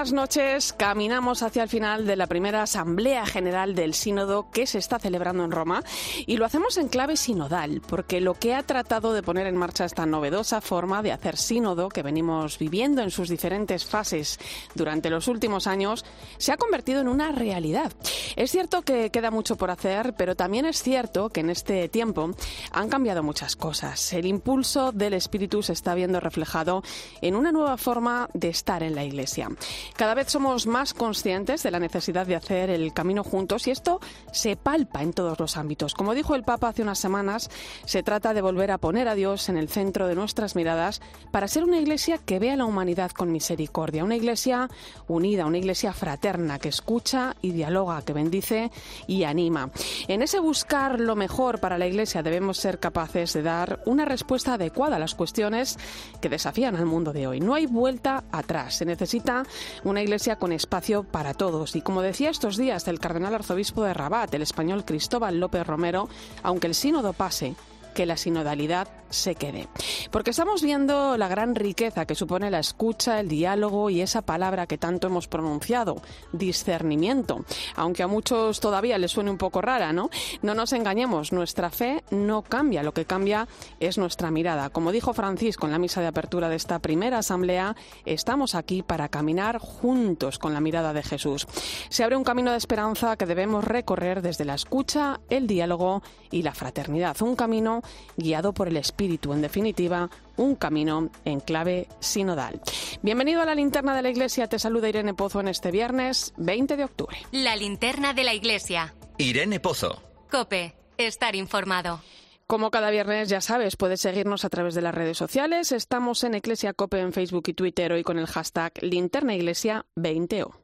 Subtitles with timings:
[0.00, 0.72] Buenas noches.
[0.72, 5.44] Caminamos hacia el final de la primera Asamblea General del Sínodo que se está celebrando
[5.44, 5.84] en Roma
[6.26, 9.84] y lo hacemos en clave sinodal, porque lo que ha tratado de poner en marcha
[9.84, 14.40] esta novedosa forma de hacer sínodo que venimos viviendo en sus diferentes fases
[14.74, 16.06] durante los últimos años
[16.38, 17.92] se ha convertido en una realidad.
[18.36, 22.30] Es cierto que queda mucho por hacer, pero también es cierto que en este tiempo
[22.72, 24.14] han cambiado muchas cosas.
[24.14, 26.82] El impulso del Espíritu se está viendo reflejado
[27.20, 29.50] en una nueva forma de estar en la Iglesia.
[29.96, 34.00] Cada vez somos más conscientes de la necesidad de hacer el camino juntos y esto
[34.32, 35.94] se palpa en todos los ámbitos.
[35.94, 37.50] Como dijo el Papa hace unas semanas,
[37.84, 41.48] se trata de volver a poner a Dios en el centro de nuestras miradas para
[41.48, 44.68] ser una Iglesia que vea a la humanidad con misericordia, una Iglesia
[45.08, 48.70] unida, una Iglesia fraterna que escucha y dialoga, que bendice
[49.06, 49.70] y anima.
[50.08, 54.54] En ese buscar lo mejor para la Iglesia debemos ser capaces de dar una respuesta
[54.54, 55.78] adecuada a las cuestiones
[56.20, 57.40] que desafían al mundo de hoy.
[57.40, 58.76] No hay vuelta atrás.
[58.76, 59.44] Se necesita
[59.84, 61.76] una iglesia con espacio para todos.
[61.76, 66.08] Y como decía estos días el cardenal arzobispo de Rabat, el español Cristóbal López Romero,
[66.42, 67.54] aunque el sínodo pase,
[68.00, 69.68] que la sinodalidad se quede.
[70.10, 74.66] Porque estamos viendo la gran riqueza que supone la escucha, el diálogo y esa palabra
[74.66, 76.00] que tanto hemos pronunciado,
[76.32, 77.44] discernimiento.
[77.76, 80.08] Aunque a muchos todavía les suene un poco rara, ¿no?
[80.40, 83.46] No nos engañemos, nuestra fe no cambia, lo que cambia
[83.80, 84.70] es nuestra mirada.
[84.70, 89.10] Como dijo Francisco en la misa de apertura de esta primera asamblea, estamos aquí para
[89.10, 91.46] caminar juntos con la mirada de Jesús.
[91.90, 96.42] Se abre un camino de esperanza que debemos recorrer desde la escucha, el diálogo y
[96.42, 97.20] la fraternidad.
[97.20, 97.82] Un camino
[98.16, 102.60] guiado por el Espíritu, en definitiva, un camino en clave sinodal.
[103.02, 106.76] Bienvenido a la Linterna de la Iglesia, te saluda Irene Pozo en este viernes 20
[106.76, 107.16] de octubre.
[107.32, 108.94] La Linterna de la Iglesia.
[109.18, 110.02] Irene Pozo.
[110.30, 112.00] Cope, estar informado.
[112.46, 115.70] Como cada viernes, ya sabes, puedes seguirnos a través de las redes sociales.
[115.70, 120.54] Estamos en Iglesia Cope en Facebook y Twitter hoy con el hashtag linternaiglesia20o.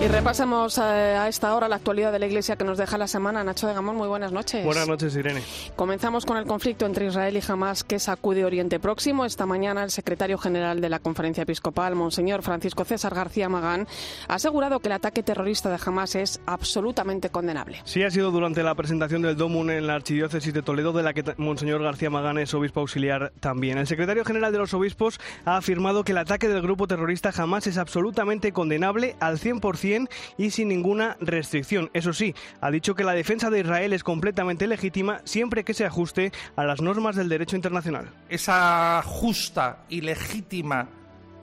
[0.00, 3.08] Y repasamos eh, a esta hora la actualidad de la Iglesia que nos deja la
[3.08, 3.42] semana.
[3.42, 4.64] Nacho de Gamón, muy buenas noches.
[4.64, 5.42] Buenas noches, Irene.
[5.74, 9.24] Comenzamos con el conflicto entre Israel y Hamas que sacude Oriente Próximo.
[9.24, 13.88] Esta mañana el secretario general de la Conferencia Episcopal, Monseñor Francisco César García Magán,
[14.28, 17.80] ha asegurado que el ataque terrorista de Hamas es absolutamente condenable.
[17.82, 21.12] Sí, ha sido durante la presentación del DOMUN en la Archidiócesis de Toledo, de la
[21.12, 23.78] que Monseñor García Magán es obispo auxiliar también.
[23.78, 27.66] El secretario general de los obispos ha afirmado que el ataque del grupo terrorista Hamas
[27.66, 29.87] es absolutamente condenable al 100%
[30.36, 31.90] y sin ninguna restricción.
[31.92, 35.84] Eso sí, ha dicho que la defensa de Israel es completamente legítima siempre que se
[35.84, 38.10] ajuste a las normas del derecho internacional.
[38.28, 40.88] Esa justa y legítima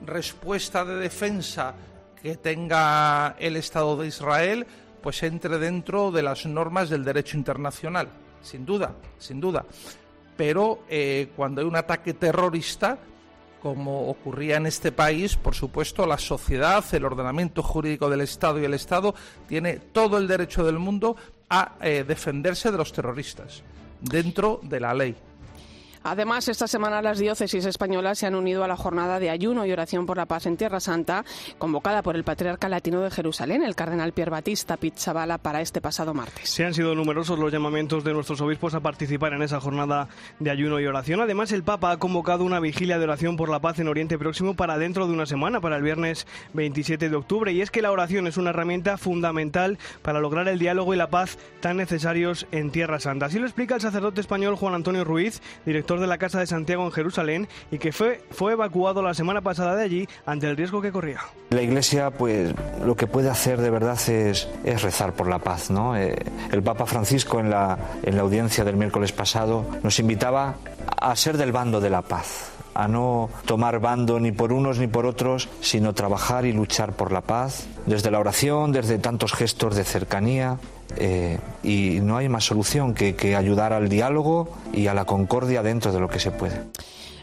[0.04, 1.74] respuesta de defensa
[2.22, 4.66] que tenga el Estado de Israel,
[5.02, 8.08] pues entre dentro de las normas del derecho internacional,
[8.42, 9.64] sin duda, sin duda.
[10.36, 12.98] Pero eh, cuando hay un ataque terrorista,
[13.66, 18.64] como ocurría en este país, por supuesto, la sociedad, el ordenamiento jurídico del Estado y
[18.64, 19.12] el Estado
[19.48, 21.16] tiene todo el derecho del mundo
[21.50, 23.64] a eh, defenderse de los terroristas
[24.00, 25.16] dentro de la ley.
[26.08, 29.72] Además, esta semana las diócesis españolas se han unido a la jornada de ayuno y
[29.72, 31.24] oración por la paz en Tierra Santa,
[31.58, 36.14] convocada por el patriarca latino de Jerusalén, el cardenal Pier Batista Pizzabala, para este pasado
[36.14, 36.48] martes.
[36.48, 40.08] Se han sido numerosos los llamamientos de nuestros obispos a participar en esa jornada
[40.38, 41.20] de ayuno y oración.
[41.20, 44.54] Además, el Papa ha convocado una vigilia de oración por la paz en Oriente Próximo
[44.54, 47.52] para dentro de una semana, para el viernes 27 de octubre.
[47.52, 51.10] Y es que la oración es una herramienta fundamental para lograr el diálogo y la
[51.10, 53.26] paz tan necesarios en Tierra Santa.
[53.26, 56.84] Así lo explica el sacerdote español Juan Antonio Ruiz, director de la Casa de Santiago
[56.84, 60.80] en Jerusalén y que fue, fue evacuado la semana pasada de allí ante el riesgo
[60.80, 61.20] que corría.
[61.50, 62.54] La Iglesia, pues,
[62.84, 65.96] lo que puede hacer de verdad es, es rezar por la paz, ¿no?
[65.96, 66.16] Eh,
[66.52, 70.56] el Papa Francisco en la, en la audiencia del miércoles pasado nos invitaba
[71.00, 74.86] a ser del bando de la paz a no tomar bando ni por unos ni
[74.86, 79.76] por otros, sino trabajar y luchar por la paz, desde la oración, desde tantos gestos
[79.76, 80.58] de cercanía,
[80.96, 85.62] eh, y no hay más solución que, que ayudar al diálogo y a la concordia
[85.62, 86.60] dentro de lo que se puede.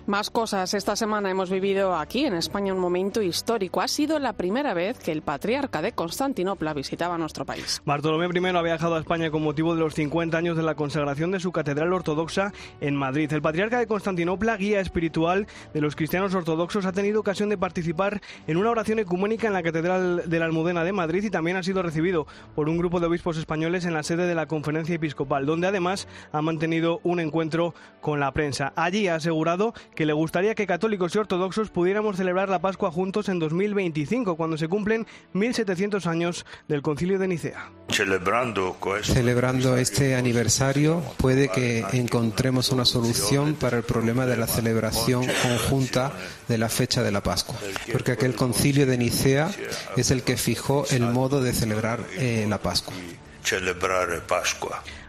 [0.06, 0.74] Más cosas.
[0.74, 3.80] Esta semana hemos vivido aquí en España un momento histórico.
[3.80, 7.82] Ha sido la primera vez que el patriarca de Constantinopla visitaba nuestro país.
[7.86, 11.32] Bartolomé I ha viajado a España con motivo de los 50 años de la consagración
[11.32, 12.52] de su catedral ortodoxa
[12.82, 13.32] en Madrid.
[13.32, 18.20] El patriarca de Constantinopla, guía espiritual de los cristianos ortodoxos, ha tenido ocasión de participar
[18.46, 21.64] en una oración ecuménica en la catedral de la Almudena de Madrid y también ha
[21.64, 25.46] sido recibido por un grupo de obispos españoles en la sede de la conferencia episcopal,
[25.46, 28.74] donde además ha mantenido un encuentro con la prensa.
[28.76, 33.30] Allí ha asegurado que le gustaría que católicos y ortodoxos pudiéramos celebrar la Pascua juntos
[33.30, 37.70] en 2025, cuando se cumplen 1700 años del Concilio de Nicea.
[37.90, 46.12] Celebrando este aniversario puede que encontremos una solución para el problema de la celebración conjunta
[46.48, 47.56] de la fecha de la Pascua,
[47.92, 49.52] porque aquel Concilio de Nicea
[49.98, 52.94] es el que fijó el modo de celebrar eh, la Pascua.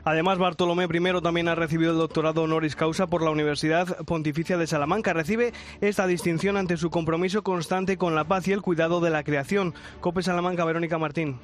[0.04, 4.66] Además, Bartolomé I también ha recibido el doctorado honoris causa por la Universidad Pontificia de
[4.66, 5.12] Salamanca.
[5.12, 9.24] Recibe esta distinción ante su compromiso constante con la paz y el cuidado de la
[9.24, 9.74] creación.
[10.00, 11.38] Cope Salamanca, Verónica Martín.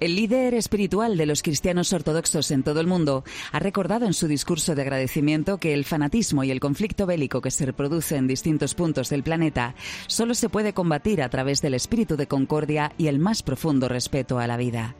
[0.00, 4.26] El líder espiritual de los cristianos ortodoxos en todo el mundo ha recordado en su
[4.26, 8.74] discurso de agradecimiento que el fanatismo y el conflicto bélico que se reproduce en distintos
[8.74, 9.76] puntos del planeta
[10.08, 14.40] solo se puede combatir a través del espíritu de concordia y el más profundo respeto
[14.40, 14.96] a la vida.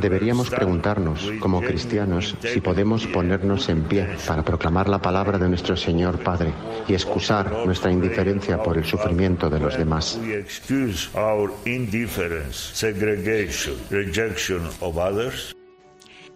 [0.00, 5.76] Deberíamos preguntarnos, como cristianos, si podemos ponernos en pie para proclamar la palabra de nuestro
[5.76, 6.52] Señor Padre
[6.86, 10.18] y excusar nuestra indiferencia por el sufrimiento de los demás.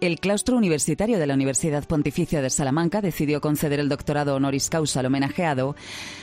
[0.03, 4.99] El claustro universitario de la Universidad Pontificia de Salamanca decidió conceder el doctorado honoris causa
[4.99, 5.77] al homenajeado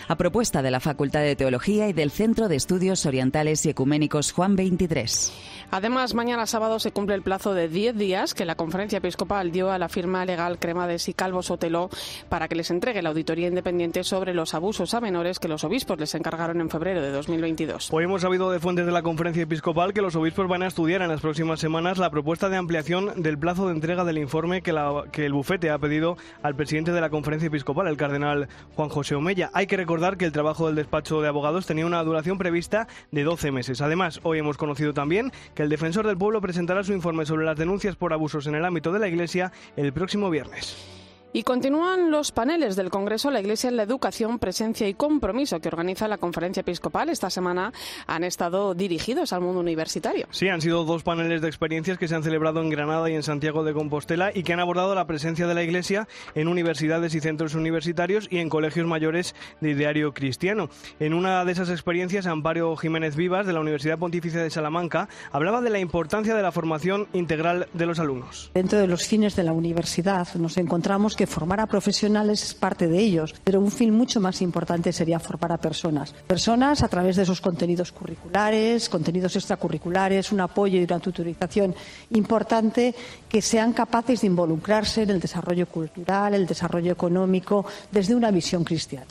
[0.06, 4.32] a propuesta de la Facultad de Teología y del Centro de Estudios Orientales y Ecuménicos
[4.32, 5.32] Juan 23.
[5.70, 9.70] Además, mañana sábado se cumple el plazo de 10 días que la conferencia episcopal dio
[9.70, 11.88] a la firma legal Cremades y Calvo Sotelo
[12.28, 15.98] para que les entregue la auditoría independiente sobre los abusos a menores que los obispos
[15.98, 17.88] les encargaron en febrero de 2022.
[17.92, 21.00] Hoy hemos sabido de fuentes de la conferencia episcopal que los obispos van a estudiar
[21.00, 24.74] en las próximas semanas la propuesta de ampliación del plazo de entrega del informe que,
[25.12, 29.14] que el bufete ha pedido al presidente de la conferencia episcopal, el cardenal Juan José
[29.14, 29.50] Omella.
[29.54, 33.24] Hay que recordar que el trabajo del despacho de abogados tenía una duración prevista de
[33.24, 33.80] 12 meses.
[33.80, 37.56] Además, hoy hemos conocido también que el defensor del pueblo presentará su informe sobre las
[37.56, 40.99] denuncias por abusos en el ámbito de la Iglesia el próximo viernes.
[41.32, 45.68] Y continúan los paneles del Congreso La Iglesia en la Educación, Presencia y Compromiso que
[45.68, 47.08] organiza la Conferencia Episcopal.
[47.08, 47.72] Esta semana
[48.08, 50.26] han estado dirigidos al mundo universitario.
[50.32, 53.22] Sí, han sido dos paneles de experiencias que se han celebrado en Granada y en
[53.22, 57.20] Santiago de Compostela y que han abordado la presencia de la Iglesia en universidades y
[57.20, 60.68] centros universitarios y en colegios mayores de ideario cristiano.
[60.98, 65.60] En una de esas experiencias, Amparo Jiménez Vivas, de la Universidad Pontificia de Salamanca, hablaba
[65.60, 68.50] de la importancia de la formación integral de los alumnos.
[68.52, 72.88] Dentro de los fines de la universidad nos encontramos que formar a profesionales es parte
[72.88, 76.14] de ellos, pero un fin mucho más importante sería formar a personas.
[76.26, 81.74] Personas a través de esos contenidos curriculares, contenidos extracurriculares, un apoyo y una tutorización
[82.12, 82.94] importante
[83.28, 88.64] que sean capaces de involucrarse en el desarrollo cultural, el desarrollo económico, desde una visión
[88.64, 89.04] cristiana.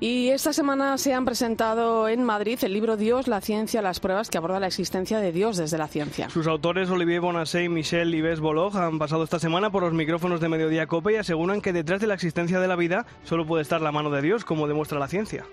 [0.00, 4.28] Y esta semana se han presentado en Madrid el libro Dios, la ciencia, las pruebas
[4.28, 6.28] que aborda la existencia de Dios desde la ciencia.
[6.30, 10.40] Sus autores, Olivier Bonassé y Michel Ives Bolog, han pasado esta semana por los micrófonos
[10.40, 13.62] de Mediodía Cope y aseguran que detrás de la existencia de la vida solo puede
[13.62, 15.44] estar la mano de Dios, como demuestra la ciencia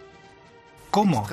[0.91, 1.27] cómo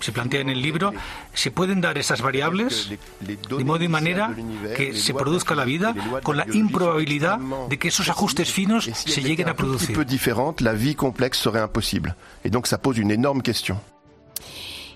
[0.00, 0.92] se plantea en el libro,
[1.34, 2.90] se pueden dar esas variables
[3.20, 4.34] de modo y manera
[4.76, 7.38] que se produzca la vida con la improbabilidad
[7.68, 9.98] de que esos ajustes finos se lleguen a producir.
[10.60, 12.14] La vie complexe serait imposible.
[12.44, 13.80] Et donc ça pose une énorme question.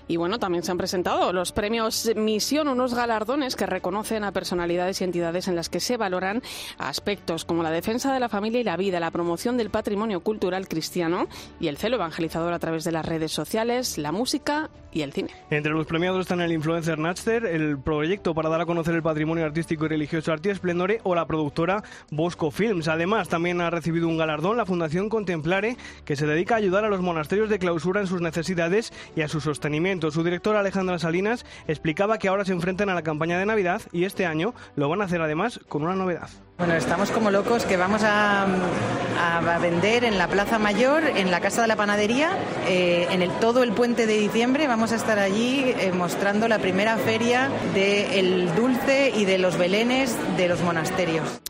[0.07, 5.01] Y bueno, también se han presentado los premios Misión, unos galardones que reconocen a personalidades
[5.01, 6.43] y entidades en las que se valoran
[6.77, 10.67] aspectos como la defensa de la familia y la vida, la promoción del patrimonio cultural
[10.67, 11.27] cristiano
[11.59, 15.31] y el celo evangelizador a través de las redes sociales, la música y el cine.
[15.49, 19.43] Entre los premiados están el influencer Natster, el proyecto para dar a conocer el patrimonio
[19.43, 22.87] artístico y religioso Arti Esplendore o la productora Bosco Films.
[22.87, 26.89] Además, también ha recibido un galardón la Fundación Contemplare, que se dedica a ayudar a
[26.89, 31.45] los monasterios de clausura en sus necesidades y a su sostenimiento su directora Alejandra Salinas
[31.67, 35.01] explicaba que ahora se enfrentan a la campaña de Navidad y este año lo van
[35.01, 36.29] a hacer además con una novedad.
[36.57, 38.47] Bueno, estamos como locos que vamos a,
[39.61, 42.31] vender en la Plaza Mayor, en la Casa de la Panadería,
[42.67, 44.67] eh, en el, todo el puente de diciembre.
[44.67, 50.15] Vamos a estar allí eh, mostrando la primera feria del dulce y de los belenes
[50.37, 51.41] de los monasterios.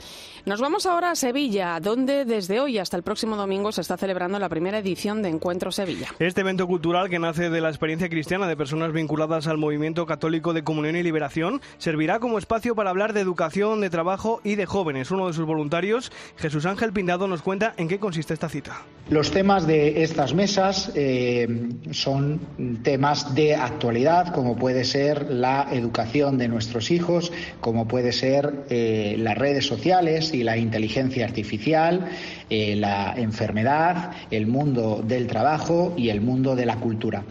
[0.46, 4.38] Nos vamos ahora a Sevilla, donde desde hoy hasta el próximo domingo se está celebrando
[4.38, 6.10] la primera edición de Encuentro Sevilla.
[6.20, 10.54] Este evento cultural que nace de la experiencia cristiana de personas vinculadas al movimiento católico
[10.54, 14.68] de comunión y liberación servirá como espacio para hablar de educación, de trabajo y de
[14.68, 15.10] jóvenes.
[15.10, 18.84] Uno de sus voluntarios, Jesús Ángel Pindado, nos cuenta en qué consiste esta cita.
[19.10, 21.48] Los temas de estas mesas eh,
[21.90, 22.40] son
[22.84, 29.16] temas de actualidad, como puede ser la educación de nuestros hijos, como puede ser eh,
[29.18, 32.10] las redes sociales y la inteligencia artificial,
[32.50, 37.24] eh, la enfermedad, el mundo del trabajo y el mundo de la cultura.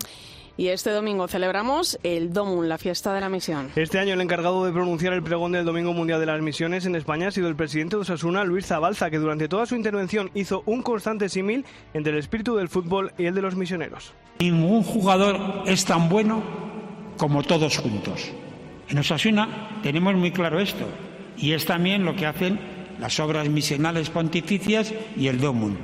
[0.56, 3.70] Y este domingo celebramos el DOMUN, la fiesta de la misión.
[3.74, 6.94] Este año el encargado de pronunciar el pregón del Domingo Mundial de las Misiones en
[6.94, 10.62] España ha sido el presidente de Osasuna, Luis Zabalza, que durante toda su intervención hizo
[10.66, 14.12] un constante símil entre el espíritu del fútbol y el de los misioneros.
[14.38, 16.44] Ningún jugador es tan bueno
[17.16, 18.30] como todos juntos.
[18.88, 20.86] En Osasuna tenemos muy claro esto,
[21.36, 22.60] y es también lo que hacen
[22.98, 25.76] las obras misionales pontificias y el DOMUN.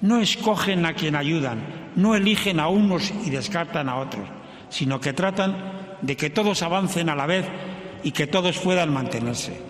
[0.00, 1.60] No escogen a quien ayudan,
[1.96, 4.28] no eligen a unos y descartan a otros,
[4.68, 5.56] sino que tratan
[6.02, 7.46] de que todos avancen a la vez
[8.02, 9.69] y que todos puedan mantenerse.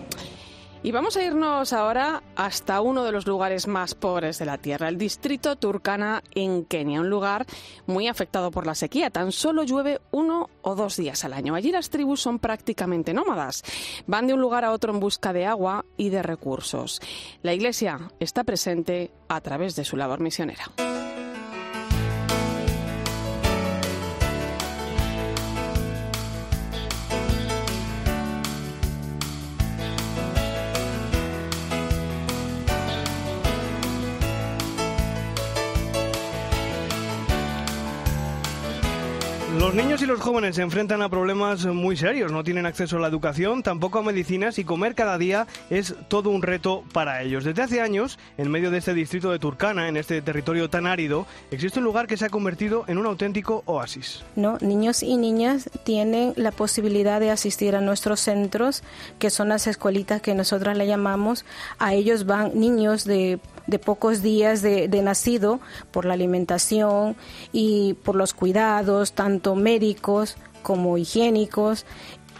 [0.83, 4.89] Y vamos a irnos ahora hasta uno de los lugares más pobres de la Tierra,
[4.89, 7.45] el distrito Turkana en Kenia, un lugar
[7.85, 9.11] muy afectado por la sequía.
[9.11, 11.53] Tan solo llueve uno o dos días al año.
[11.53, 13.63] Allí las tribus son prácticamente nómadas.
[14.07, 16.99] Van de un lugar a otro en busca de agua y de recursos.
[17.43, 20.71] La Iglesia está presente a través de su labor misionera.
[39.71, 42.29] Los niños y los jóvenes se enfrentan a problemas muy serios.
[42.33, 46.29] No tienen acceso a la educación, tampoco a medicinas y comer cada día es todo
[46.29, 47.45] un reto para ellos.
[47.45, 51.25] Desde hace años, en medio de este distrito de Turkana, en este territorio tan árido,
[51.51, 54.25] existe un lugar que se ha convertido en un auténtico oasis.
[54.35, 58.83] No, niños y niñas tienen la posibilidad de asistir a nuestros centros,
[59.19, 61.45] que son las escuelitas que nosotras le llamamos.
[61.79, 63.39] A ellos van niños de
[63.71, 65.59] de pocos días de, de, nacido
[65.89, 67.15] por la alimentación
[67.51, 71.85] y por los cuidados, tanto médicos como higiénicos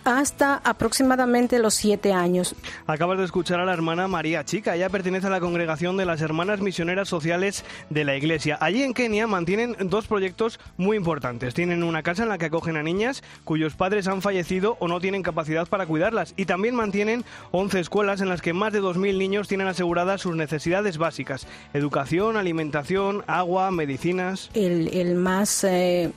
[0.03, 2.55] hasta aproximadamente los siete años.
[2.87, 4.75] Acabas de escuchar a la hermana María Chica.
[4.75, 8.57] Ella pertenece a la congregación de las Hermanas Misioneras Sociales de la Iglesia.
[8.61, 11.53] Allí en Kenia mantienen dos proyectos muy importantes.
[11.53, 14.99] Tienen una casa en la que acogen a niñas cuyos padres han fallecido o no
[14.99, 16.33] tienen capacidad para cuidarlas.
[16.37, 20.35] Y también mantienen 11 escuelas en las que más de 2.000 niños tienen aseguradas sus
[20.35, 21.47] necesidades básicas.
[21.73, 24.49] Educación, alimentación, agua, medicinas.
[24.53, 25.63] El, el más...
[25.63, 26.11] Eh,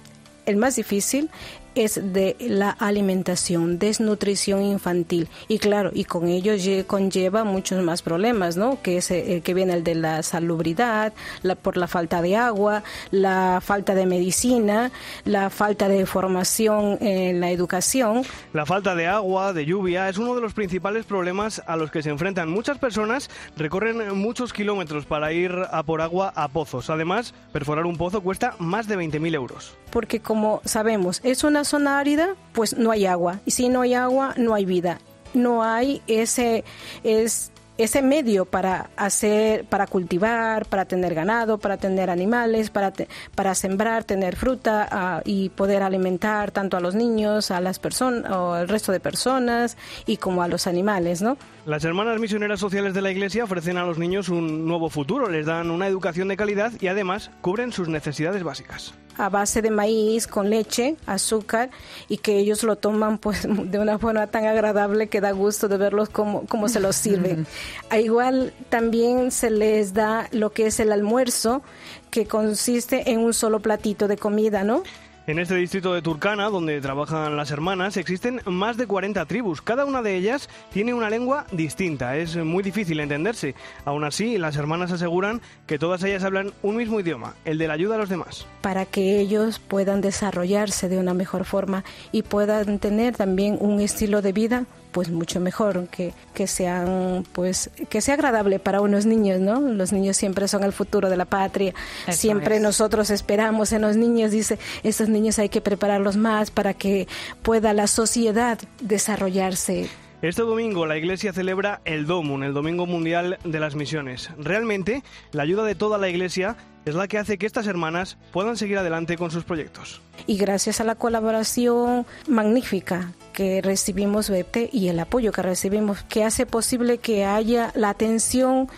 [0.46, 1.30] el más difícil
[1.74, 5.28] es de la alimentación, desnutrición infantil.
[5.48, 6.52] Y claro, y con ello
[6.86, 8.80] conlleva muchos más problemas, ¿no?
[8.82, 11.12] Que es el que viene el de la salubridad,
[11.42, 14.90] la, por la falta de agua, la falta de medicina,
[15.24, 18.22] la falta de formación en la educación.
[18.52, 22.02] La falta de agua, de lluvia, es uno de los principales problemas a los que
[22.02, 22.50] se enfrentan.
[22.50, 26.90] Muchas personas recorren muchos kilómetros para ir a por agua a pozos.
[26.90, 29.76] Además, perforar un pozo cuesta más de 20.000 euros.
[29.94, 33.38] Porque como sabemos, es una zona árida, pues no hay agua.
[33.46, 34.98] Y si no hay agua, no hay vida.
[35.34, 36.64] No hay ese,
[37.04, 42.92] es, ese medio para hacer, para cultivar, para tener ganado, para tener animales, para,
[43.36, 48.28] para sembrar, tener fruta uh, y poder alimentar tanto a los niños, a las personas
[48.32, 51.36] o al resto de personas y como a los animales, ¿no?
[51.66, 55.46] Las hermanas misioneras sociales de la Iglesia ofrecen a los niños un nuevo futuro, les
[55.46, 58.92] dan una educación de calidad y además cubren sus necesidades básicas.
[59.16, 61.70] A base de maíz, con leche, azúcar
[62.08, 65.76] y que ellos lo toman pues de una forma tan agradable que da gusto de
[65.76, 67.46] verlos como, como se los sirven.
[67.90, 71.62] A igual también se les da lo que es el almuerzo,
[72.10, 74.82] que consiste en un solo platito de comida, ¿no?
[75.26, 79.62] En este distrito de Turkana, donde trabajan las hermanas, existen más de 40 tribus.
[79.62, 82.18] Cada una de ellas tiene una lengua distinta.
[82.18, 83.54] Es muy difícil entenderse.
[83.86, 87.72] Aún así, las hermanas aseguran que todas ellas hablan un mismo idioma, el de la
[87.72, 88.46] ayuda a los demás.
[88.60, 94.20] Para que ellos puedan desarrollarse de una mejor forma y puedan tener también un estilo
[94.20, 99.40] de vida pues mucho mejor, que, que sean, pues, que sea agradable para unos niños,
[99.40, 99.60] ¿no?
[99.60, 101.74] Los niños siempre son el futuro de la patria.
[102.06, 102.62] Eso siempre es.
[102.62, 107.08] nosotros esperamos en los niños, dice, estos niños hay que prepararlos más para que
[107.42, 109.88] pueda la sociedad desarrollarse.
[110.22, 114.30] Este domingo la Iglesia celebra el DOMUN, el Domingo Mundial de las Misiones.
[114.38, 118.56] Realmente, la ayuda de toda la Iglesia es la que hace que estas hermanas puedan
[118.56, 120.00] seguir adelante con sus proyectos.
[120.26, 124.30] Y gracias a la colaboración magnífica que recibimos
[124.72, 128.68] y el apoyo que recibimos, que hace posible que haya la atención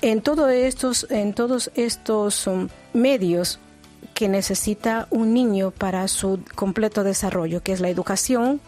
[0.00, 3.58] en, estos, en todos estos um, medios
[4.14, 8.60] que necesita un niño para su completo desarrollo, que es la educación,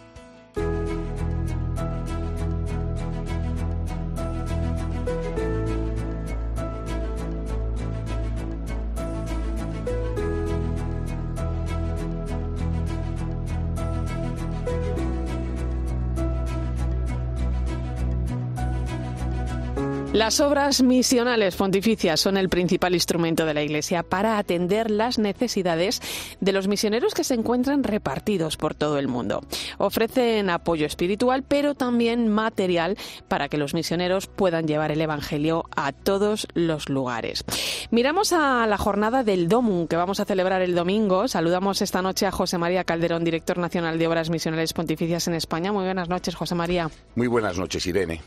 [20.19, 26.03] Las obras misionales pontificias son el principal instrumento de la Iglesia para atender las necesidades
[26.41, 29.45] de los misioneros que se encuentran repartidos por todo el mundo.
[29.79, 32.97] Ofrecen apoyo espiritual, pero también material
[33.29, 37.45] para que los misioneros puedan llevar el Evangelio a todos los lugares.
[37.93, 41.29] Miramos a la jornada del DOMUN que vamos a celebrar el domingo.
[41.29, 45.71] Saludamos esta noche a José María Calderón, director nacional de Obras Misionales Pontificias en España.
[45.71, 46.91] Muy buenas noches, José María.
[47.15, 48.21] Muy buenas noches, Irene.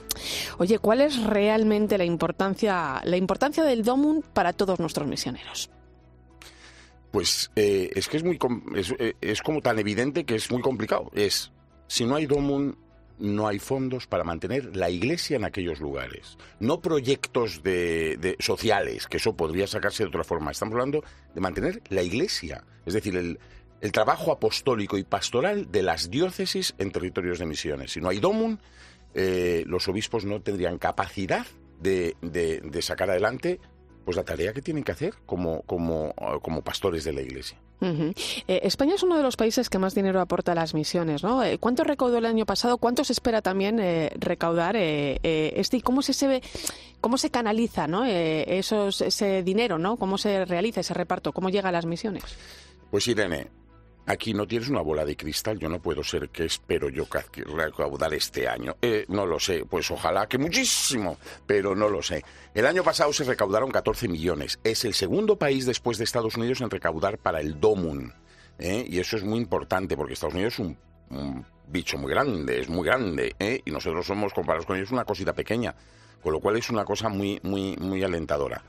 [0.57, 5.69] Oye, ¿cuál es realmente la importancia, la importancia del DOMUN para todos nuestros misioneros?
[7.11, 8.39] Pues eh, es que es muy
[8.75, 11.11] eh, es, como tan evidente que es muy complicado.
[11.13, 11.51] Es
[11.87, 12.77] si no hay DOMUN
[13.19, 16.37] no hay fondos para mantener la iglesia en aquellos lugares.
[16.59, 20.49] No proyectos de, sociales, que eso podría sacarse de otra forma.
[20.49, 21.03] Estamos hablando
[21.35, 22.63] de mantener la iglesia.
[22.83, 23.39] Es decir, el,
[23.81, 27.91] el trabajo apostólico y pastoral de las diócesis en territorios de misiones.
[27.91, 28.59] Si no hay DOMUN,
[29.13, 31.45] eh, los obispos no tendrían capacidad
[31.81, 33.59] de, de, sacar adelante
[34.05, 37.57] pues la tarea que tienen que hacer como, como, como pastores de la Iglesia.
[37.81, 41.43] Eh, España es uno de los países que más dinero aporta a las misiones, ¿no?
[41.43, 42.77] Eh, ¿Cuánto recaudó el año pasado?
[42.77, 46.43] ¿Cuánto se espera también eh, recaudar este y cómo se, ve,
[46.99, 48.05] cómo se canaliza, ¿no?
[48.05, 49.97] Esos, ese dinero, ¿no?
[49.97, 51.33] ¿Cómo se realiza ese reparto?
[51.33, 52.23] ¿Cómo llega a las misiones?
[52.91, 53.47] Pues Irene,
[54.07, 58.13] Aquí no tienes una bola de cristal, yo no puedo ser que espero yo recaudar
[58.13, 58.75] este año.
[58.81, 62.23] Eh, no lo sé, pues ojalá que muchísimo, pero no lo sé.
[62.53, 64.59] El año pasado se recaudaron 14 millones.
[64.63, 68.13] Es el segundo país después de Estados Unidos en recaudar para el DOMUN.
[68.57, 68.85] ¿eh?
[68.87, 72.85] Y eso es muy importante porque Estados Unidos es un, bicho muy grande, es muy
[72.85, 73.35] grande.
[73.39, 73.61] ¿eh?
[73.65, 75.75] Y nosotros somos, comparados con ellos, una cosita pequeña.
[76.23, 78.63] Con lo cual es una cosa muy, muy, muy alentadora.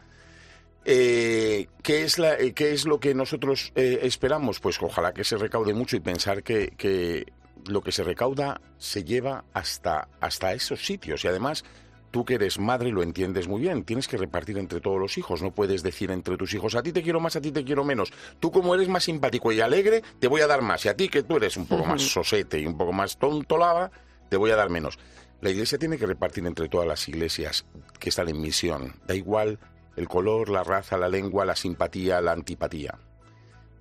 [0.84, 4.60] Eh, ¿qué, es la, eh, ¿Qué es lo que nosotros eh, esperamos?
[4.60, 7.26] Pues ojalá que se recaude mucho y pensar que, que,
[7.66, 11.24] lo que se recauda se lleva hasta, hasta esos sitios.
[11.24, 11.64] Y además,
[12.10, 13.84] tú que eres madre lo entiendes muy bien.
[13.84, 15.42] Tienes que repartir entre todos los hijos.
[15.42, 17.84] No puedes decir entre tus hijos, a ti te quiero más, a ti te quiero
[17.84, 18.12] menos.
[18.40, 20.84] Tú como eres más simpático y alegre, te voy a dar más.
[20.84, 23.56] Y a ti que tú eres un poco más sosete y un poco más tonto
[23.56, 23.90] lava,
[24.28, 24.98] te voy a dar menos.
[25.40, 27.66] La iglesia tiene que repartir entre todas las iglesias
[27.98, 28.94] que están en misión.
[29.06, 29.58] Da igual
[29.96, 32.98] el color, la raza, la lengua, la simpatía, la antipatía.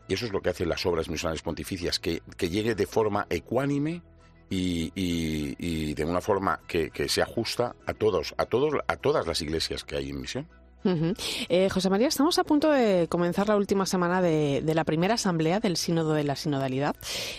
[0.07, 4.01] Y eso es lo que hacen las obras misionales pontificias, que, llegue de forma ecuánime
[4.49, 9.83] y, de una forma que, se ajusta a todos, a todos, a todas las iglesias
[9.83, 10.47] que hay en misión.
[10.83, 15.59] Eh, José María, estamos a punto de comenzar la última semana de, la primera asamblea
[15.59, 16.95] del Sínodo de la Sinodalidad.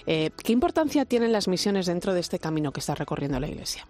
[0.07, 3.87] Eh, ¿Qué importancia tienen las misiones dentro de este camino que está recorriendo la Iglesia?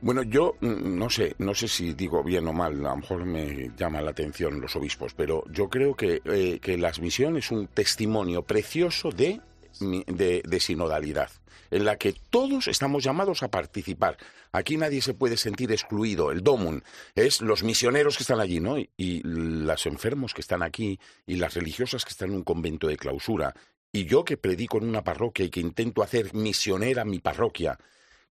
[0.00, 3.24] Bueno, yo mm, no sé, no sé si digo bien o mal, a lo mejor
[3.24, 7.50] me llama la atención los obispos, pero yo creo que, eh, que las misiones es
[7.50, 9.40] un testimonio precioso de,
[9.80, 11.30] de, sinodalidad,
[11.72, 14.18] en la que todos estamos llamados a participar.
[14.52, 16.30] Aquí nadie se puede sentir excluido.
[16.30, 16.84] El DOMUN
[17.16, 18.78] es los misioneros que están allí, ¿no?
[18.78, 22.86] Y, y los enfermos que están aquí, y las religiosas que están en un convento
[22.86, 23.52] de clausura,
[23.90, 27.78] y yo que predico en una parroquia y que intento hacer misionera mi parroquia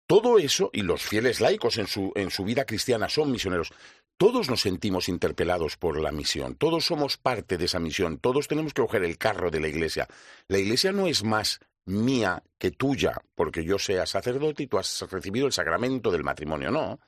[0.07, 3.73] todo eso, y los fieles laicos en su, en su vida cristiana son misioneros,
[4.17, 8.73] todos nos sentimos interpelados por la misión, todos somos parte de esa misión, todos tenemos
[8.73, 10.07] que coger el carro de la iglesia.
[10.47, 15.05] La iglesia no es más mía que tuya, porque yo sea sacerdote y tú has
[15.11, 16.99] recibido el sacramento del matrimonio, no.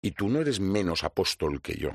[0.00, 1.90] Y tú no eres menos apóstol que yo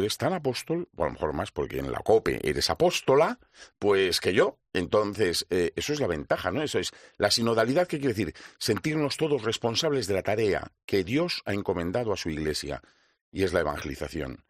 [0.00, 3.38] eres tan apóstol, o a lo mejor más porque en la COPE eres apóstola,
[3.78, 4.58] pues que yo.
[4.72, 6.62] Entonces, eh, eso es la ventaja, ¿no?
[6.62, 8.34] Eso es la sinodalidad, ¿qué quiere decir?
[8.58, 12.82] Sentirnos todos responsables de la tarea que Dios ha encomendado a su iglesia,
[13.30, 14.44] y es la evangelización.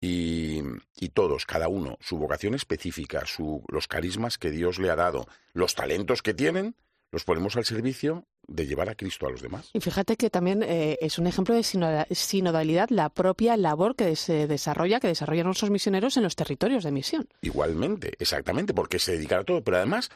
[0.00, 0.62] Y,
[0.96, 5.26] y todos, cada uno, su vocación específica, su, los carismas que Dios le ha dado,
[5.54, 6.76] los talentos que tienen,
[7.14, 9.70] los ponemos al servicio de llevar a Cristo a los demás.
[9.72, 14.48] Y fíjate que también eh, es un ejemplo de sinodalidad la propia labor que se
[14.48, 17.28] desarrolla, que desarrollan nuestros misioneros en los territorios de misión.
[17.40, 20.10] Igualmente, exactamente, porque se dedican a todo, pero además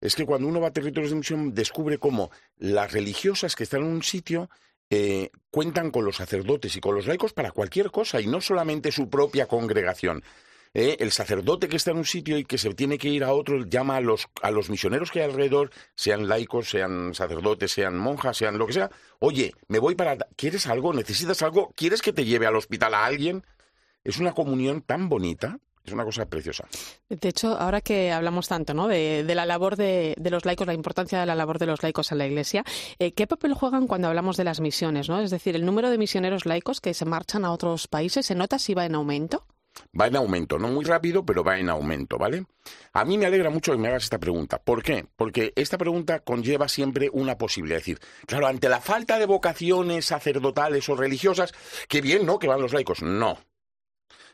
[0.00, 3.82] es que cuando uno va a territorios de misión descubre cómo las religiosas que están
[3.82, 4.50] en un sitio
[4.90, 8.90] eh, cuentan con los sacerdotes y con los laicos para cualquier cosa y no solamente
[8.90, 10.24] su propia congregación.
[10.74, 10.96] ¿Eh?
[11.00, 13.64] El sacerdote que está en un sitio y que se tiene que ir a otro
[13.66, 18.36] llama a los, a los misioneros que hay alrededor, sean laicos, sean sacerdotes, sean monjas,
[18.36, 18.90] sean lo que sea.
[19.18, 20.16] Oye, me voy para...
[20.36, 20.92] ¿Quieres algo?
[20.92, 21.72] ¿Necesitas algo?
[21.76, 23.44] ¿Quieres que te lleve al hospital a alguien?
[24.04, 25.58] Es una comunión tan bonita.
[25.84, 26.68] Es una cosa preciosa.
[27.08, 28.86] De hecho, ahora que hablamos tanto ¿no?
[28.86, 32.18] de, la labor de, los laicos, la importancia de la labor de los laicos en
[32.18, 32.64] la Iglesia,
[32.98, 35.08] eh, ¿qué papel juegan cuando hablamos de las misiones?
[35.08, 35.20] ¿no?
[35.20, 38.58] Es decir, el número de misioneros laicos que se marchan a otros países, ¿se nota
[38.58, 39.46] si va en aumento?
[39.98, 42.44] Va en aumento, no muy rápido, pero va en aumento, ¿vale?
[42.92, 44.62] A mí me alegra mucho que me hagas esta pregunta.
[44.62, 45.06] ¿Por qué?
[45.16, 47.78] Porque esta pregunta conlleva siempre una posibilidad.
[47.78, 51.52] Es decir, claro, ante la falta de vocaciones sacerdotales o religiosas,
[51.88, 52.38] qué bien, ¿no?
[52.38, 53.02] Que van los laicos.
[53.02, 53.38] No,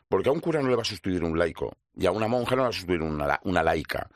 [0.09, 2.55] porque a un cura no le va a sustituir un laico y a una monja
[2.55, 4.11] no le va a sustituir una, laica.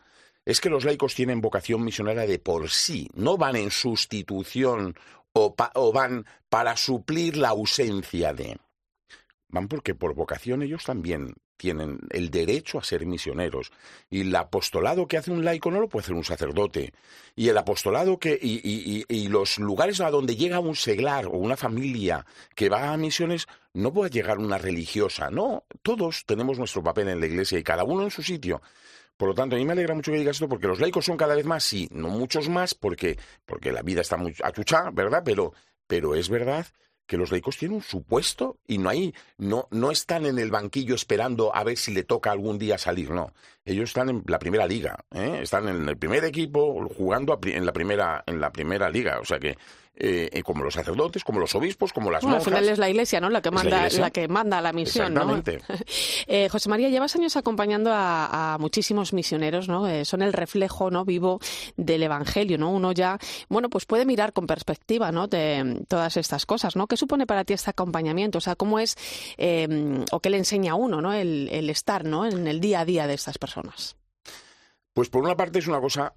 [0.44, 4.94] Es que los laicos tienen vocación misionera de por sí, no van en sustitución
[5.32, 8.58] o van para suplir la ausencia de.
[9.50, 13.70] Van porque por vocación ellos también tienen el derecho a ser misioneros.
[14.08, 16.92] Y el apostolado que hace un laico no lo puede hacer un sacerdote.
[17.36, 18.38] Y el apostolado que.
[18.40, 23.46] y, los lugares a donde llega un seglar o una familia que va a misiones
[23.74, 25.30] no puede llegar una religiosa.
[25.30, 28.60] No, todos tenemos nuestro papel en la iglesia y cada uno en su sitio.
[29.16, 31.18] Por lo tanto, a mí me alegra mucho que digas esto porque los laicos son
[31.18, 35.22] cada vez más, sí, no muchos más, porque, porque la vida está muy achuchada, ¿verdad?
[35.22, 35.52] Pero,
[35.86, 36.66] pero es verdad
[37.10, 40.94] que los laicos tienen un supuesto y no hay, no, no están en el banquillo
[40.94, 43.32] esperando a ver si le toca algún día salir, no.
[43.64, 45.40] Ellos están en la primera liga, ¿eh?
[45.42, 49.40] están en el primer equipo jugando en la primera, en la primera liga, o sea
[49.40, 49.58] que
[50.02, 52.46] eh, eh, como los sacerdotes, como los obispos, como las bueno, monjas.
[52.46, 53.28] Al final es la Iglesia, ¿no?
[53.28, 55.42] La que manda, la, que manda la misión, ¿no?
[56.26, 59.86] eh, José María, llevas años acompañando a, muchísimos misioneros, ¿no?
[59.86, 61.04] Eh, son el reflejo, ¿no?
[61.04, 61.38] Vivo
[61.76, 62.70] del Evangelio, ¿no?
[62.70, 65.26] Uno ya, bueno, pues puede mirar con perspectiva, ¿no?
[65.26, 66.86] De todas estas cosas, ¿no?
[66.86, 68.38] ¿Qué supone para ti este acompañamiento?
[68.38, 68.96] O sea, ¿cómo es
[70.12, 71.12] o qué le enseña a uno, ¿no?
[71.12, 72.24] El, el estar, ¿no?
[72.24, 73.99] En el día a día de estas personas.
[74.92, 76.12] Pues por una parte es una cosa,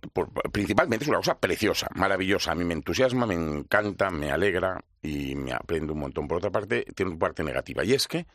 [0.51, 2.51] principalmente es una cosa preciosa, maravillosa.
[2.51, 6.27] A mí me entusiasma, me encanta, me alegra y me aprendo un montón.
[6.27, 8.25] Por otra parte, tiene una parte negativa y es que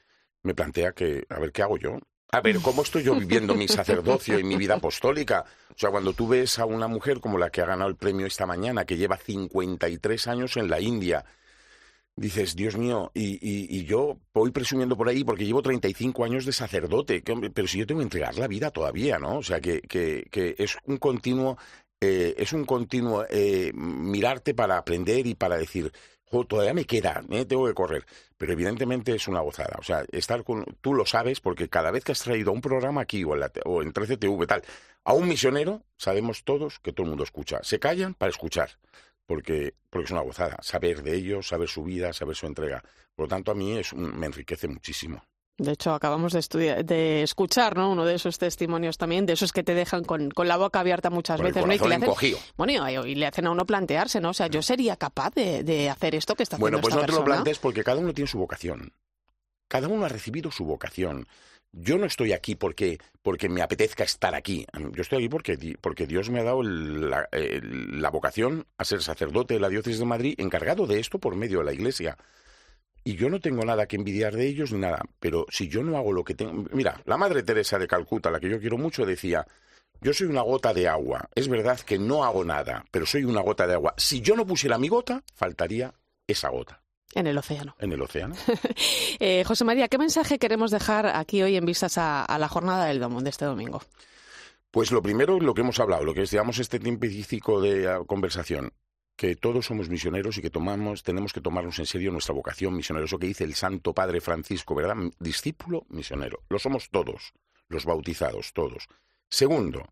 [0.42, 1.98] me plantea que, a ver, ¿qué hago yo?
[2.30, 5.44] A ver, ¿cómo estoy yo viviendo mi sacerdocio y mi vida apostólica?
[5.70, 8.26] O sea, cuando tú ves a una mujer como la que ha ganado el premio
[8.26, 11.24] esta mañana, que lleva 53 años en la India,
[12.18, 16.52] dices, Dios mío, y, y, yo voy presumiendo por ahí porque llevo 35 años de
[16.52, 17.22] sacerdote,
[17.54, 19.38] pero si yo tengo que entregar la vida todavía, ¿no?
[19.38, 21.56] O sea, que, que, que es un continuo,
[22.00, 25.92] eh, es un continuo eh, mirarte para aprender y para decir,
[26.48, 27.44] todavía me queda, ¿eh?
[27.44, 28.04] tengo que correr.
[28.36, 29.76] Pero evidentemente es una gozada.
[29.78, 33.00] O sea, estar con, tú lo sabes porque cada vez que has traído un programa
[33.00, 34.62] aquí o en, la, o en 13TV, tal,
[35.04, 37.60] a un misionero, sabemos todos que todo el mundo escucha.
[37.62, 38.70] Se callan para escuchar
[39.28, 40.56] porque, porque es una gozada.
[40.62, 42.82] Saber de ellos, saber su vida, saber su entrega.
[43.14, 45.22] Por lo tanto, a mí es me enriquece muchísimo.
[45.58, 47.90] De hecho, acabamos de, estudiar, de escuchar ¿no?
[47.90, 51.10] uno de esos testimonios también, de esos que te dejan con, con la boca abierta
[51.10, 51.66] muchas veces.
[51.66, 51.72] ¿no?
[51.74, 54.30] Y, le hacen, bueno, y, le hacen a uno plantearse, ¿no?
[54.30, 57.04] O sea, yo sería capaz de, de hacer esto que está haciendo Bueno, pues no
[57.04, 58.92] te lo plantees porque cada uno tiene su vocación.
[59.66, 61.26] Cada uno ha recibido su vocación.
[61.72, 64.66] Yo no estoy aquí porque, porque me apetezca estar aquí.
[64.92, 69.54] Yo estoy aquí porque, porque Dios me ha dado la, la, vocación a ser sacerdote
[69.54, 72.16] de la diócesis de Madrid, encargado de esto por medio de la Iglesia.
[73.04, 75.02] Y yo no tengo nada que envidiar de ellos ni nada.
[75.20, 76.64] Pero si yo no hago lo que tengo.
[76.72, 79.46] Mira, la Madre Teresa de Calcuta, la que yo quiero mucho, decía:
[80.00, 81.28] Yo soy una gota de agua.
[81.34, 83.94] Es verdad que no hago nada, pero soy una gota de agua.
[83.96, 85.94] Si yo no pusiera mi gota, faltaría
[86.26, 86.82] esa gota.
[87.14, 87.74] En el océano.
[87.78, 88.34] En el océano.
[89.18, 93.00] eh, José María, ¿qué mensaje queremos dejar aquí hoy en vistas a, la jornada del
[93.00, 93.82] domo de este domingo?
[94.70, 98.00] Pues lo primero, lo que hemos hablado, lo que es, digamos, este tiempífico de ah,
[98.06, 98.72] conversación,
[99.16, 103.06] que todos somos misioneros y que tomamos, tenemos que tomarnos en serio nuestra vocación misionera.
[103.06, 104.96] Eso que dice el Santo Padre Francisco, ¿verdad?
[105.18, 106.42] Discípulo misionero.
[106.50, 107.32] Lo somos todos,
[107.68, 108.86] los bautizados, todos.
[109.30, 109.86] Segundo,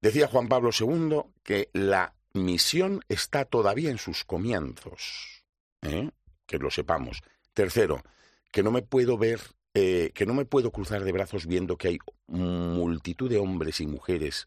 [0.00, 5.44] decía Juan Pablo II que la misión está todavía en sus comienzos.
[5.82, 6.10] ¿eh?
[6.58, 7.22] Que lo sepamos.
[7.54, 8.02] Tercero,
[8.50, 9.40] que no me puedo ver,
[9.74, 13.86] eh, que no me puedo cruzar de brazos viendo que hay multitud de hombres y
[13.86, 14.46] mujeres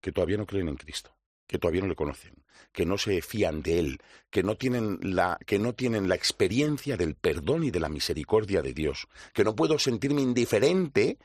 [0.00, 3.62] que todavía no creen en Cristo, que todavía no le conocen, que no se fían
[3.62, 3.98] de él,
[4.30, 8.60] que no tienen la, que no tienen la experiencia del perdón y de la misericordia
[8.60, 11.18] de Dios, que no puedo sentirme indiferente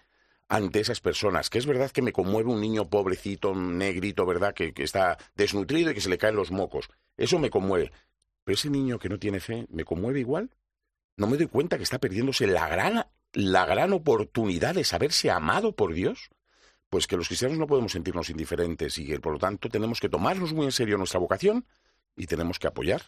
[0.47, 4.53] ante esas personas, que es verdad que me conmueve un niño pobrecito, negrito, ¿verdad?
[4.53, 6.89] Que, que, está desnutrido y que se le caen los mocos.
[7.17, 7.91] Eso me conmueve.
[8.49, 10.49] Pero ese niño que no tiene fe me conmueve igual.
[11.17, 15.75] No me doy cuenta que está perdiéndose la gran, la gran oportunidad de saberse amado
[15.75, 16.31] por Dios.
[16.89, 20.09] Pues que los cristianos no podemos sentirnos indiferentes y que por lo tanto tenemos que
[20.09, 21.67] tomarnos muy en serio nuestra vocación
[22.15, 23.03] y tenemos que apoyar.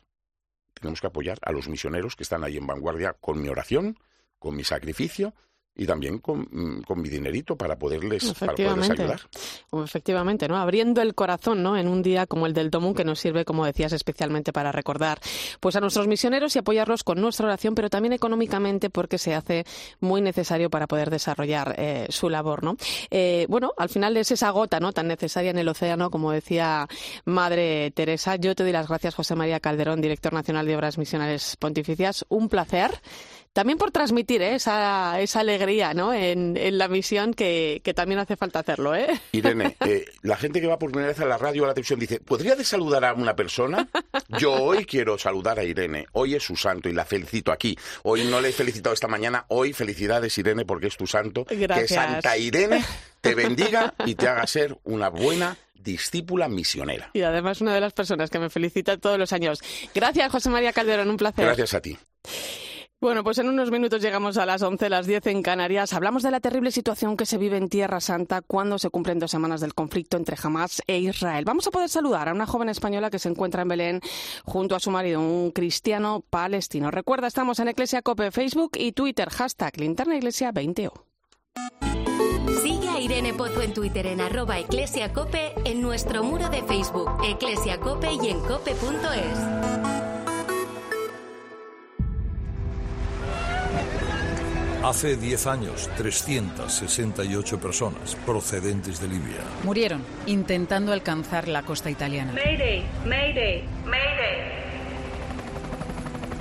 [0.75, 3.97] Tenemos que apoyar a los misioneros que están ahí en vanguardia con mi oración,
[4.37, 5.33] con mi sacrificio
[5.75, 9.21] y también con, mm, con mi dinerito para poderles, para poderles ayudar.
[9.83, 10.57] Efectivamente, ¿no?
[10.57, 11.77] Abriendo el corazón, ¿no?
[11.77, 15.19] En un día como el del Tomún, que nos sirve, como decías, especialmente para recordar
[15.59, 19.65] pues a nuestros misioneros y apoyarlos con nuestra oración, pero también económicamente porque se hace
[19.99, 22.75] muy necesario para poder desarrollar eh, su labor, ¿no?
[23.09, 24.91] Eh, bueno, al final es esa gota, ¿no?
[24.91, 26.87] Tan necesaria en el océano, como decía
[27.25, 28.35] Madre Teresa.
[28.35, 32.25] Yo te doy las gracias, José María Calderón, director nacional de Obras Misionales Pontificias.
[32.29, 32.91] Un placer.
[33.53, 34.55] También por transmitir ¿eh?
[34.55, 36.13] esa, esa alegría ¿no?
[36.13, 38.95] en, en la misión que, que también hace falta hacerlo.
[38.95, 39.07] ¿eh?
[39.33, 41.73] Irene, eh, la gente que va por primera vez a la radio o a la
[41.73, 43.89] televisión dice, ¿podría de saludar a una persona?
[44.39, 46.05] Yo hoy quiero saludar a Irene.
[46.13, 47.77] Hoy es su santo y la felicito aquí.
[48.03, 49.45] Hoy no le he felicitado esta mañana.
[49.49, 51.43] Hoy felicidades, Irene, porque es tu santo.
[51.43, 51.89] Que Gracias.
[51.89, 52.81] Santa Irene
[53.19, 57.09] te bendiga y te haga ser una buena discípula misionera.
[57.11, 59.59] Y además una de las personas que me felicita todos los años.
[59.93, 61.43] Gracias, José María Calderón, un placer.
[61.43, 61.97] Gracias a ti.
[63.01, 65.91] Bueno, pues en unos minutos llegamos a las 11, las 10 en Canarias.
[65.93, 69.31] Hablamos de la terrible situación que se vive en Tierra Santa cuando se cumplen dos
[69.31, 71.43] semanas del conflicto entre Hamas e Israel.
[71.43, 74.01] Vamos a poder saludar a una joven española que se encuentra en Belén
[74.45, 76.91] junto a su marido, un cristiano palestino.
[76.91, 80.93] Recuerda, estamos en Iglesia Cope, Facebook y Twitter, hashtag Linterna Iglesia 20O.
[82.61, 88.13] Sigue a Irene Pozo en Twitter en arroba eclesiacope, en nuestro muro de Facebook, eclesiacope
[88.13, 90.20] y en cope.es.
[94.83, 99.37] Hace 10 años, 368 personas procedentes de Libia.
[99.63, 102.33] Murieron intentando alcanzar la costa italiana.
[102.33, 104.61] Mayday, Mayday, Mayday.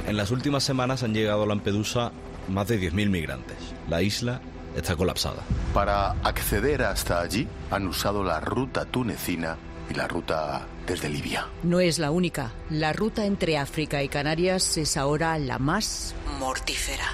[0.07, 2.13] En las últimas semanas han llegado a Lampedusa
[2.49, 3.59] más de 10.000 migrantes.
[3.91, 4.41] La isla
[4.75, 5.43] está colapsada.
[5.75, 9.59] Para acceder hasta allí han usado la ruta tunecina
[9.91, 11.47] y la ruta desde Libia.
[11.63, 12.53] No es la única.
[12.71, 17.05] La ruta entre África y Canarias es ahora la más mortífera.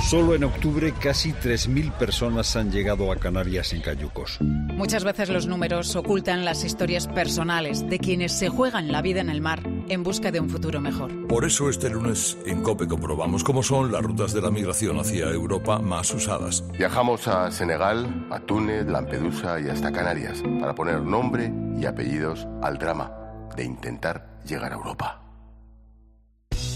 [0.00, 4.38] Solo en octubre casi 3.000 personas han llegado a Canarias en cayucos.
[4.40, 9.28] Muchas veces los números ocultan las historias personales de quienes se juegan la vida en
[9.28, 11.26] el mar en busca de un futuro mejor.
[11.26, 15.26] Por eso este lunes en COPE comprobamos cómo son las rutas de la migración hacia
[15.30, 16.64] Europa más usadas.
[16.78, 22.78] Viajamos a Senegal, a Túnez, Lampedusa y hasta Canarias para poner nombre y apellidos al
[22.78, 23.12] drama
[23.56, 25.27] de intentar llegar a Europa.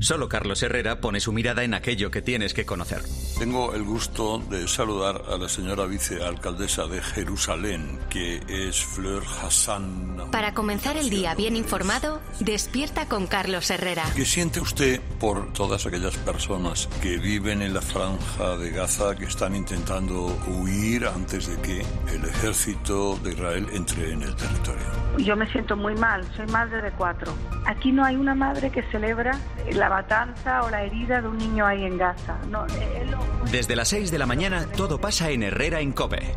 [0.00, 3.00] Solo Carlos Herrera pone su mirada en aquello que tienes que conocer.
[3.38, 10.30] Tengo el gusto de saludar a la señora vicealcaldesa de Jerusalén, que es Fleur Hassan.
[10.30, 14.04] Para comenzar el día bien informado, despierta con Carlos Herrera.
[14.14, 19.24] ¿Qué siente usted por todas aquellas personas que viven en la franja de Gaza, que
[19.24, 21.80] están intentando huir antes de que
[22.14, 24.86] el ejército de Israel entre en el territorio?
[25.18, 27.32] Yo me siento muy mal, soy madre de cuatro.
[27.66, 29.38] Aquí no hay una madre que celebra
[29.72, 32.36] la matanza o la herida de un niño ahí en Gaza.
[32.50, 33.06] No, eh,
[33.50, 36.36] Desde las 6 de la mañana todo pasa en Herrera en Cope.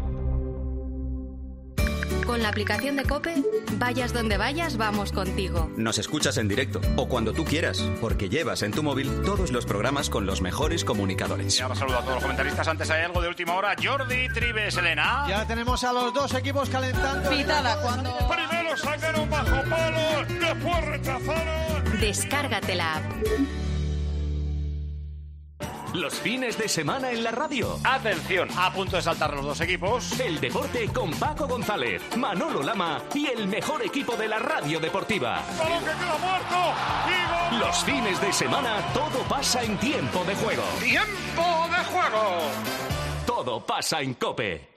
[2.28, 3.36] Con la aplicación de Cope,
[3.78, 5.72] vayas donde vayas, vamos contigo.
[5.78, 9.66] Nos escuchas en directo o cuando tú quieras, porque llevas en tu móvil todos los
[9.66, 11.62] programas con los mejores comunicadores.
[11.62, 12.68] Ahora saludo a todos los comentaristas.
[12.68, 13.76] Antes hay algo de última hora.
[13.82, 15.26] Jordi Tribes, Elena.
[15.30, 17.30] Ya tenemos a los dos equipos calentando.
[17.30, 18.14] Pitada cuando.
[18.28, 22.00] Primero sacaron bajo palo, después rechazaron.
[22.02, 23.04] Descárgate la app.
[25.94, 27.80] Los fines de semana en la radio.
[27.84, 30.20] Atención, a punto de saltar los dos equipos.
[30.20, 35.42] El deporte con Paco González, Manolo Lama y el mejor equipo de la radio deportiva.
[35.58, 36.56] Balón que queda muerto.
[37.10, 37.60] Y.
[37.60, 40.64] Los fines de semana todo pasa en tiempo de juego.
[40.80, 42.42] Tiempo de juego.
[43.26, 44.77] Todo pasa en Cope.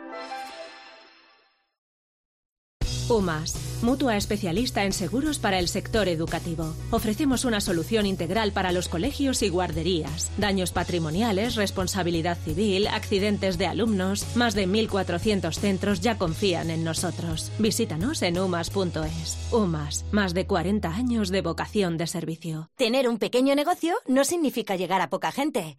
[3.11, 6.73] UMAS, mutua especialista en seguros para el sector educativo.
[6.91, 10.31] Ofrecemos una solución integral para los colegios y guarderías.
[10.37, 14.25] Daños patrimoniales, responsabilidad civil, accidentes de alumnos.
[14.37, 17.51] Más de 1.400 centros ya confían en nosotros.
[17.59, 19.37] Visítanos en umas.es.
[19.51, 22.69] UMAS, más de 40 años de vocación de servicio.
[22.77, 25.77] Tener un pequeño negocio no significa llegar a poca gente.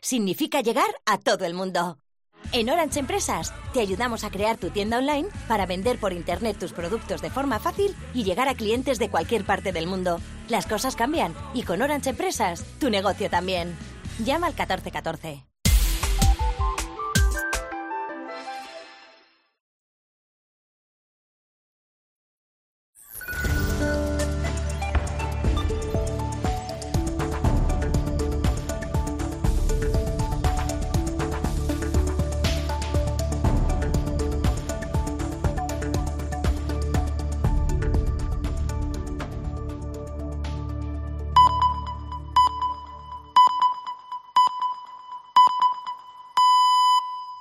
[0.00, 1.98] Significa llegar a todo el mundo.
[2.52, 6.72] En Orange Empresas te ayudamos a crear tu tienda online para vender por Internet tus
[6.72, 10.20] productos de forma fácil y llegar a clientes de cualquier parte del mundo.
[10.48, 13.76] Las cosas cambian y con Orange Empresas, tu negocio también.
[14.24, 15.49] Llama al 1414.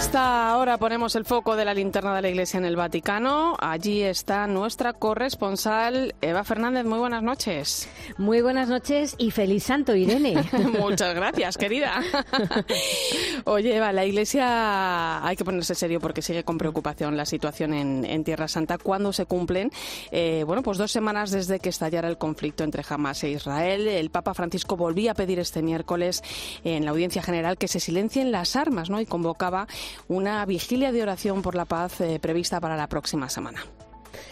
[0.00, 3.54] Esta hora ponemos el foco de la linterna de la Iglesia en el Vaticano.
[3.60, 6.86] Allí está nuestra corresponsal Eva Fernández.
[6.86, 7.86] Muy buenas noches.
[8.16, 10.42] Muy buenas noches y feliz santo, Irene.
[10.80, 12.02] Muchas gracias, querida.
[13.44, 18.24] Oye, Eva, la Iglesia hay que ponerse serio porque sigue con preocupación la situación en,
[18.24, 18.78] Tierra Santa.
[18.78, 19.70] cuando se cumplen?
[20.12, 23.86] Eh, bueno, pues dos semanas desde que estallara el conflicto entre Hamas e Israel.
[23.86, 26.22] El Papa Francisco volvía a pedir este miércoles
[26.64, 28.98] en la audiencia general que se silencien las armas, ¿no?
[28.98, 29.68] Y convocaba
[30.08, 33.64] una vigilia de oración por la paz eh, prevista para la próxima semana.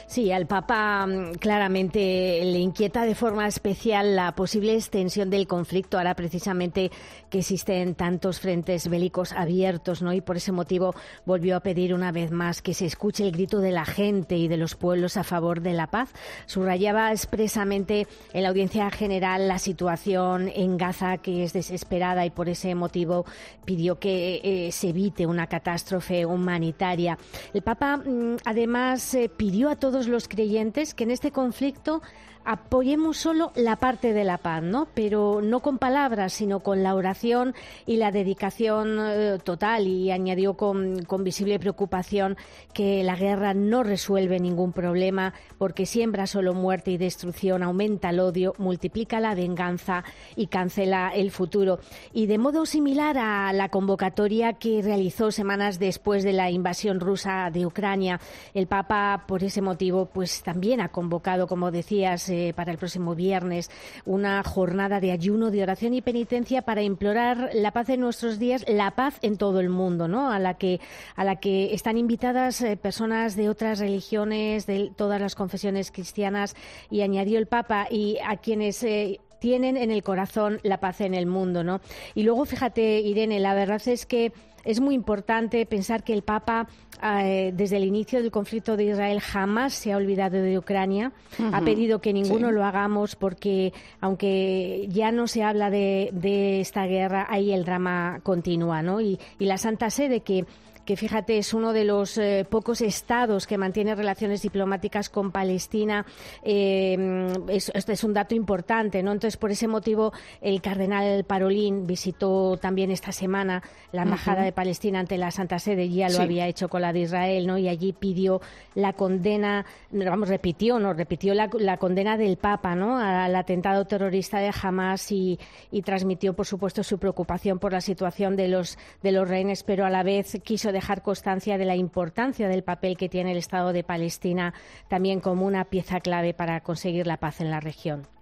[0.07, 5.99] Sí, al Papa mm, claramente le inquieta de forma especial la posible extensión del conflicto,
[5.99, 6.91] ahora precisamente
[7.31, 10.13] que existen tantos frentes bélicos abiertos, ¿no?
[10.13, 10.95] Y por ese motivo
[11.27, 14.49] volvió a pedir una vez más que se escuche el grito de la gente y
[14.49, 16.11] de los pueblos a favor de la paz.
[16.47, 22.49] Subrayaba expresamente en la audiencia general la situación en Gaza, que es desesperada, y por
[22.49, 23.25] ese motivo
[23.65, 27.19] pidió que eh, se evite una catástrofe humanitaria.
[27.53, 32.03] El Papa, mm, además, eh, pidió a todos los creyentes que en este conflicto
[32.49, 34.89] apoyemos solo la parte de la paz, ¿no?
[34.95, 39.87] Pero no con palabras, sino con la oración y la dedicación eh, total.
[39.87, 42.39] Y añadió con, visible preocupación
[42.73, 48.21] que la guerra no resuelve ningún problema porque siembra solo muerte y destrucción, aumenta el
[48.21, 51.81] odio, multiplica la venganza y cancela el futuro.
[52.15, 57.51] Y de modo similar a la convocatoria que realizó semanas después de la invasión rusa
[57.53, 58.21] de Ucrania,
[58.55, 63.15] el Papa, por ese motivo, pues también ha convocado, como decías, eh, para el próximo
[63.15, 63.71] viernes
[64.05, 68.65] una jornada de ayuno, de oración y penitencia para implorar la paz en nuestros días,
[68.69, 70.31] la paz en todo el mundo, ¿no?
[70.31, 70.81] A la que,
[71.17, 76.55] a la que están invitadas eh, personas de otras religiones, de todas las confesiones cristianas,
[76.91, 81.15] y añadió el Papa, y a quienes eh, tienen en el corazón la paz en
[81.15, 81.81] el mundo, ¿no?
[82.15, 84.33] Y luego, fíjate, Irene, la verdad es que
[84.65, 86.69] es muy importante pensar que el Papa,
[87.03, 91.13] eh, desde el inicio del conflicto de Israel, jamás se ha olvidado de Ucrania.
[91.53, 97.27] Ha pedido que ninguno lo hagamos porque, aunque ya no se habla de, esta guerra,
[97.29, 98.83] ahí el drama continúa.
[98.83, 99.01] ¿no?
[99.01, 100.45] Y, y la Santa Sede, que
[100.89, 106.07] que fíjate es uno de los eh, pocos estados que mantiene relaciones diplomáticas con Palestina.
[106.43, 109.13] Eh, este es un dato importante, ¿no?
[109.13, 115.01] Entonces, por ese motivo, el cardenal Parolín visitó también esta semana la embajada de Palestina
[115.01, 117.59] ante la Santa Sede, ya lo había hecho con la de Israel, ¿no?
[117.59, 118.41] Y allí pidió
[118.75, 120.95] la condena, vamos, repitió, ¿no?
[120.95, 122.97] Repitió la, condena del Papa, ¿no?
[122.97, 125.39] Al atentado terrorista de Hamas y,
[125.71, 129.85] y transmitió, por supuesto, su preocupación por la situación de los de los rehenes, pero
[129.85, 133.73] a la vez quiso dejar constancia de la importancia del papel que tiene el Estado
[133.73, 134.55] de Palestina
[134.89, 138.18] también como una pieza clave para conseguir la paz en la región.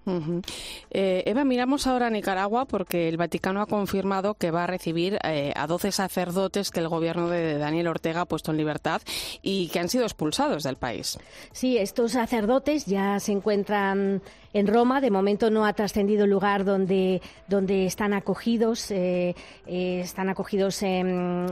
[0.91, 5.19] Eh, Eva, miramos ahora a Nicaragua porque el Vaticano ha confirmado que va a recibir
[5.25, 9.03] eh, a 12 sacerdotes que el gobierno de Daniel Ortega ha puesto en libertad
[9.43, 11.19] y que han sido expulsados del país.
[11.53, 15.01] Sí, estos sacerdotes ya se encuentran en Roma.
[15.01, 18.91] De momento no ha trascendido el lugar donde, donde están acogidos.
[18.91, 19.35] Eh,
[19.67, 21.47] están acogidos en,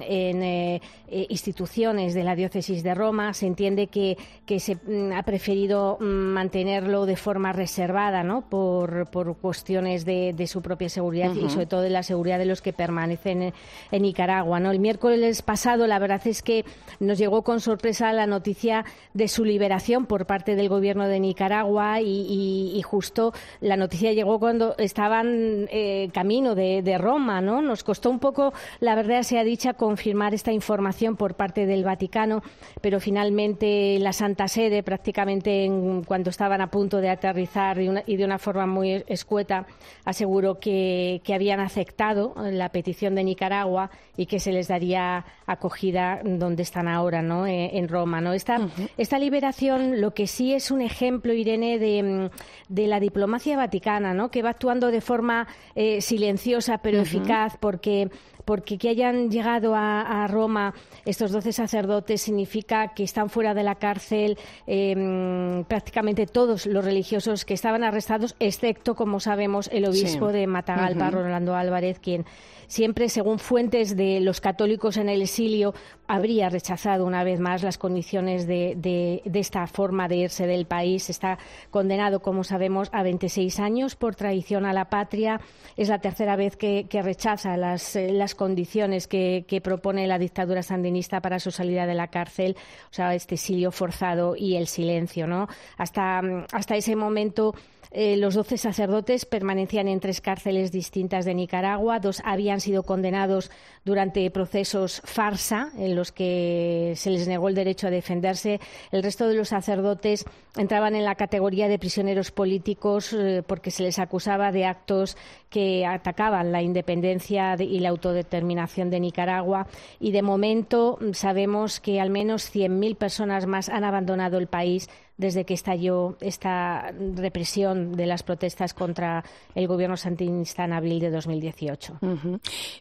[1.09, 3.35] instituciones de la diócesis de Roma.
[3.35, 8.44] Se entiende que, que se mm, ha preferido mm, mantenerlo de forma reservada, ¿no?
[8.49, 12.61] Por, por cuestiones de, su propia seguridad y sobre todo de la seguridad de los
[12.61, 13.53] que permanecen
[13.91, 14.61] en, Nicaragua.
[14.61, 14.71] ¿no?
[14.71, 16.65] El miércoles pasado la verdad es que
[17.01, 22.01] nos llegó con sorpresa la noticia de su liberación por parte del gobierno de Nicaragua
[22.01, 27.41] y, justo la noticia llegó cuando estaban eh, camino de, Roma.
[27.41, 27.63] ¿no?
[27.63, 32.43] Nos costó un poco, la verdad sea dicha, confirmar esta información por parte del Vaticano,
[32.81, 38.25] pero finalmente la Santa Sede prácticamente en, cuando estaban a punto de aterrizar y, de
[38.25, 39.65] una una forma muy escueta,
[40.05, 46.63] aseguró que, habían aceptado la petición de Nicaragua y que se les daría acogida donde
[46.63, 47.47] están ahora, ¿no?
[47.47, 48.33] Eh, en Roma, ¿no?
[48.33, 48.59] Esta,
[48.97, 52.31] esta liberación lo que sí es un ejemplo, Irene, de,
[52.69, 54.31] de la diplomacia vaticana, ¿no?
[54.31, 58.11] Que va actuando de forma eh, silenciosa pero eficaz porque
[58.45, 60.75] porque que hayan llegado a, Roma
[61.05, 67.45] estos doce sacerdotes significa que están fuera de la cárcel em, prácticamente todos los religiosos
[67.45, 72.25] que estaban arrestados, excepto, como sabemos, el obispo de Matagalpa, Rolando Álvarez, quien
[72.67, 75.75] siempre, según fuentes de los católicos en el exilio,
[76.06, 81.10] habría rechazado una vez más las condiciones de, esta forma de irse del país.
[81.10, 81.38] Está
[81.71, 85.40] condenado, como sabemos, a 26 años por traición a la patria.
[85.77, 91.50] Es la tercera vez que, rechaza las, condiciones que, propone la dictadura sandinista para su
[91.50, 92.56] salida de la cárcel,
[92.90, 95.48] o sea, este exilio forzado y el silencio, ¿no?
[95.79, 97.54] Hasta ese momento
[97.97, 102.01] eh, los doce sacerdotes permanecían en tres cárceles distintas de Nicaragua.
[102.01, 103.53] Dos habían sido condenados
[103.85, 108.59] durante procesos farsa en los que se les negó el derecho a defenderse.
[108.90, 110.25] El resto de los sacerdotes
[110.57, 115.17] entraban en la categoría de prisioneros políticos eh, porque se les acusaba de actos
[115.49, 119.69] que atacaban la independencia y la autodeterminación de Nicaragua.
[120.01, 125.44] Y de momento sabemos que al menos 100.000 personas más han abandonado el país desde
[125.44, 131.98] que estalló esta represión de las protestas contra el gobierno sandinista en abril de 2018.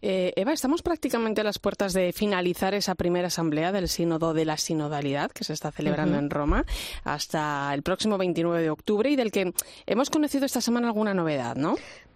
[0.01, 4.45] Eh, Eva, estamos prácticamente a las puertas de finalizar esa primera asamblea del Sínodo de
[4.45, 6.65] la Sinodalidad que se está celebrando en Roma
[7.03, 9.53] hasta el próximo 29 de octubre y del que
[9.85, 11.75] hemos conocido esta semana alguna novedad, ¿no?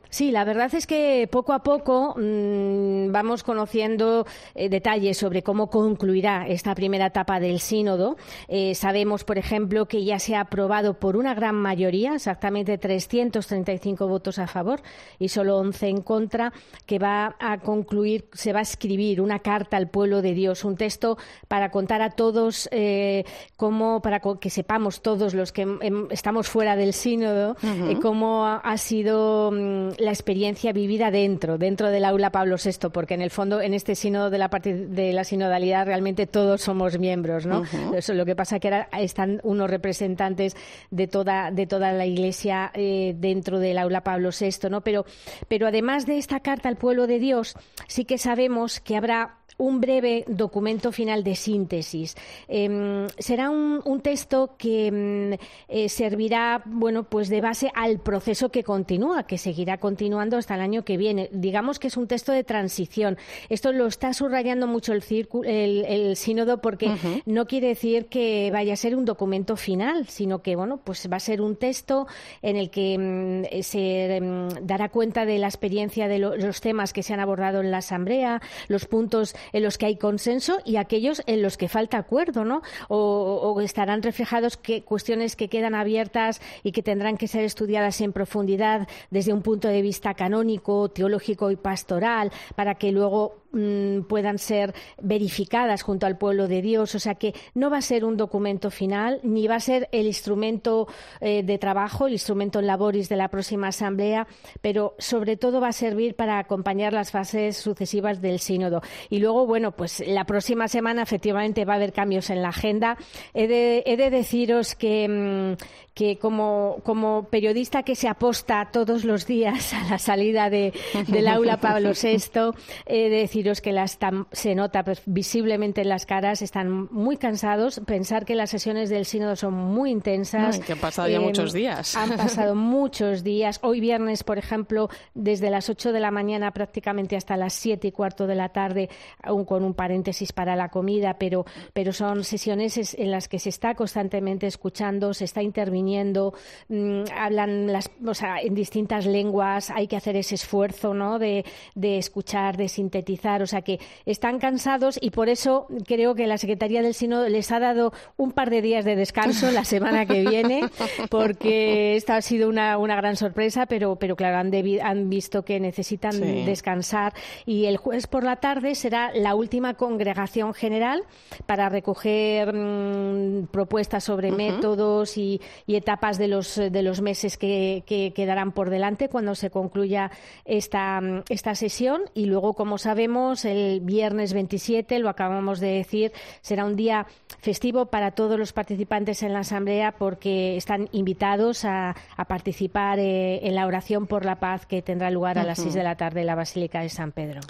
[0.10, 5.70] Sí, la verdad es que poco a poco mm, vamos conociendo eh, detalles sobre cómo
[5.70, 8.18] concluirá esta primera etapa del sínodo.
[8.48, 14.08] Eh, sabemos, por ejemplo, que ya se ha aprobado por una gran mayoría, exactamente 335
[14.08, 14.82] votos a favor
[15.20, 16.54] y solo 11 en contra,
[16.86, 20.78] que va a concluir, se va a escribir una carta al pueblo de Dios, un
[20.78, 25.68] texto para contar a todos eh, cómo, para que sepamos todos los que
[26.12, 27.56] estamos fuera del sínodo,
[28.02, 33.22] cómo ha, sido mm, la experiencia vivida dentro, dentro del aula Pablo VI, porque en
[33.22, 37.64] el fondo en este sínodo de la, de la sinodalidad realmente todos somos miembros, ¿no?
[37.94, 40.56] Eso, lo que pasa que ahora están unos representantes
[40.92, 44.82] de toda, de toda la Iglesia eh, dentro del aula Pablo VI, ¿no?
[44.82, 45.06] Pero,
[45.48, 47.56] pero además de esta carta al pueblo de Dios,
[47.88, 52.16] sí que sabemos que habrá un breve documento final de síntesis.
[52.48, 55.38] Em, será un, texto que em,
[55.68, 60.62] eh, servirá, bueno, pues de base al proceso que continúa, que seguirá continuando hasta el
[60.62, 61.30] año que viene.
[61.32, 63.18] Digamos que es un texto de transición.
[63.50, 65.04] Esto lo está subrayando mucho el,
[65.44, 66.92] el, sínodo porque
[67.26, 71.18] no quiere decir que vaya a ser un documento final, sino que, bueno, pues va
[71.18, 72.08] a ser un texto
[72.44, 74.22] en el que em, se
[74.62, 78.42] dará cuenta de la experiencia de los temas que se han abordado en la Asamblea,
[78.68, 82.62] los puntos en los que hay consenso y aquellos en los que falta acuerdo, ¿no?
[82.90, 88.14] O, estarán reflejados que cuestiones que quedan abiertas y que tendrán que ser estudiadas en
[88.14, 94.40] profundidad desde un punto de vista canónico, teológico y pastoral, para que luego Mm, puedan
[94.40, 96.96] ser verificadas junto al pueblo de Dios.
[96.96, 100.06] O sea que no va a ser un documento final, ni va a ser el
[100.06, 100.88] instrumento
[101.22, 104.28] eh, de trabajo, el instrumento en laboris de la próxima asamblea,
[104.62, 108.82] pero sobre todo va a servir para acompañar las fases sucesivas del sínodo.
[109.10, 112.98] Y luego, bueno, pues la próxima semana efectivamente va a haber cambios en la agenda.
[113.34, 119.74] He de, deciros que, mm, que como, como, periodista que se aposta todos los días
[119.74, 120.74] a la salida de,
[121.08, 122.52] del aula Pablo VI,
[122.86, 123.98] he de deciros que las
[124.32, 127.82] se nota pues, visiblemente en las caras, están muy cansados.
[127.86, 130.60] Pensar que las sesiones del sínodo son muy intensas.
[130.60, 131.96] que han pasado ya muchos em, días.
[131.96, 133.60] Han pasado muchos días.
[133.64, 137.92] Hoy viernes, por ejemplo, desde las 8 de la mañana prácticamente hasta las 7 y
[137.92, 138.90] cuarto de la tarde,
[139.22, 143.50] aún con un paréntesis para la comida, pero, pero son sesiones en las que se
[143.50, 146.34] está constantemente escuchando, se está interviniendo
[146.70, 151.20] Mm, hablan las, o sea, en distintas lenguas, hay que hacer ese esfuerzo ¿no?
[151.20, 156.38] de, escuchar, de sintetizar, o sea que están cansados y por eso creo que la
[156.38, 160.24] Secretaría del Sínodo les ha dado un par de días de descanso la semana que
[160.24, 160.62] viene,
[161.10, 164.52] porque esta ha sido una, una gran sorpresa, pero, pero claro, han,
[164.82, 167.14] han visto que necesitan descansar
[167.46, 171.04] y el jueves por la tarde será la última congregación general
[171.46, 177.84] para recoger mm, propuestas sobre métodos y, y etapas de los, de los meses que,
[178.16, 180.12] quedarán por delante cuando se concluya
[180.46, 186.12] esta, esta sesión y luego, como sabemos, el viernes 27, lo acabamos de decir,
[186.42, 187.08] será un día
[187.40, 191.96] festivo para todos los participantes en la Asamblea porque están invitados a,
[192.28, 195.84] participar eh, en la oración por la paz que tendrá lugar a las 6 de
[195.84, 197.42] la tarde en la Basílica de San Pedro.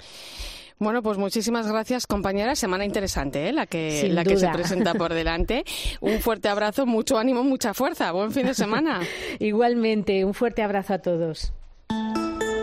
[0.78, 2.54] Bueno, pues muchísimas gracias, compañera.
[2.54, 3.52] Semana interesante, ¿eh?
[3.52, 5.64] la que, la que se presenta por delante.
[6.00, 8.12] Un fuerte abrazo, mucho ánimo, mucha fuerza.
[8.12, 9.00] Buen fin de semana.
[9.40, 11.52] Igualmente, un fuerte abrazo a todos.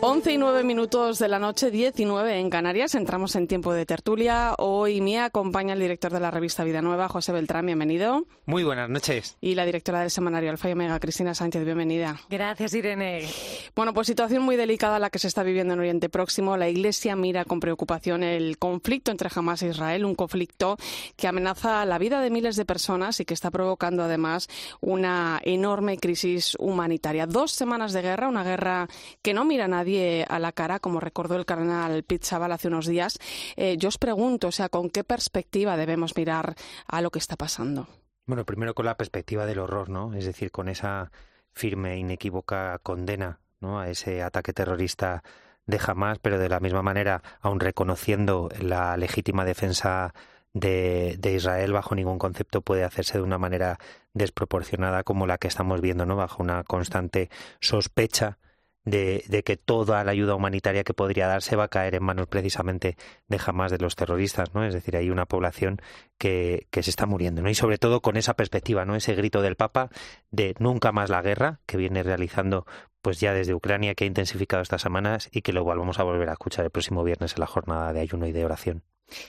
[0.00, 2.94] 11 y 9 minutos de la noche, 19 en Canarias.
[2.94, 4.54] Entramos en tiempo de tertulia.
[4.58, 7.66] Hoy me acompaña el director de la revista Vida Nueva, José Beltrán.
[7.66, 8.24] Bienvenido.
[8.46, 9.36] Muy buenas noches.
[9.40, 11.64] Y la directora del semanario Alfa y Omega, Cristina Sánchez.
[11.64, 12.16] Bienvenida.
[12.30, 13.28] Gracias, Irene.
[13.74, 16.56] Bueno, pues situación muy delicada la que se está viviendo en Oriente Próximo.
[16.56, 20.76] La Iglesia mira con preocupación el conflicto entre Hamas e Israel, un conflicto
[21.16, 24.46] que amenaza la vida de miles de personas y que está provocando además
[24.80, 27.26] una enorme crisis humanitaria.
[27.26, 28.86] Dos semanas de guerra, una guerra
[29.22, 29.87] que no mira a nadie
[30.28, 33.18] a la cara, como recordó el cardenal Pizzabal hace unos días.
[33.56, 36.54] Eh, yo os pregunto, o sea, ¿con qué perspectiva debemos mirar
[36.86, 37.88] a lo que está pasando?
[38.26, 40.12] Bueno, primero con la perspectiva del horror, ¿no?
[40.12, 41.10] Es decir, con esa
[41.52, 43.80] firme inequívoca condena ¿no?
[43.80, 45.22] a ese ataque terrorista
[45.66, 50.14] de Hamas, pero de la misma manera, aun reconociendo la legítima defensa
[50.52, 53.78] de, de, Israel bajo ningún concepto puede hacerse de una manera
[54.14, 56.16] desproporcionada como la que estamos viendo, ¿no?
[56.16, 57.28] Bajo una constante
[57.60, 58.38] sospecha
[58.84, 62.96] de, que toda la ayuda humanitaria que podría darse va a caer en manos precisamente
[63.28, 64.64] de jamás de los terroristas, ¿no?
[64.64, 65.80] Es decir, hay una población
[66.18, 67.50] que, que se está muriendo, ¿no?
[67.50, 68.96] Y sobre todo con esa perspectiva, ¿no?
[68.96, 69.90] Ese grito del Papa
[70.30, 72.66] de nunca más la guerra que viene realizando
[73.02, 76.28] pues ya desde Ucrania que ha intensificado estas semanas y que luego vamos a volver
[76.28, 78.82] a escuchar el próximo viernes en la jornada de ayuno y de oración.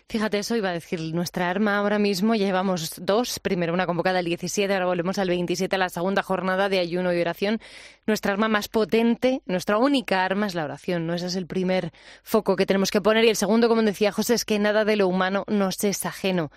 [0.07, 4.25] Fíjate, eso iba a decir, nuestra arma ahora mismo llevamos dos, primero una convocada el
[4.25, 7.59] 17, ahora volvemos al 27, a la segunda jornada de ayuno y oración.
[8.05, 11.13] Nuestra arma más potente, nuestra única arma es la oración, ¿no?
[11.13, 14.33] Ese es el primer foco que tenemos que poner y el segundo, como decía José,
[14.33, 16.51] es que nada de lo humano nos es ajeno.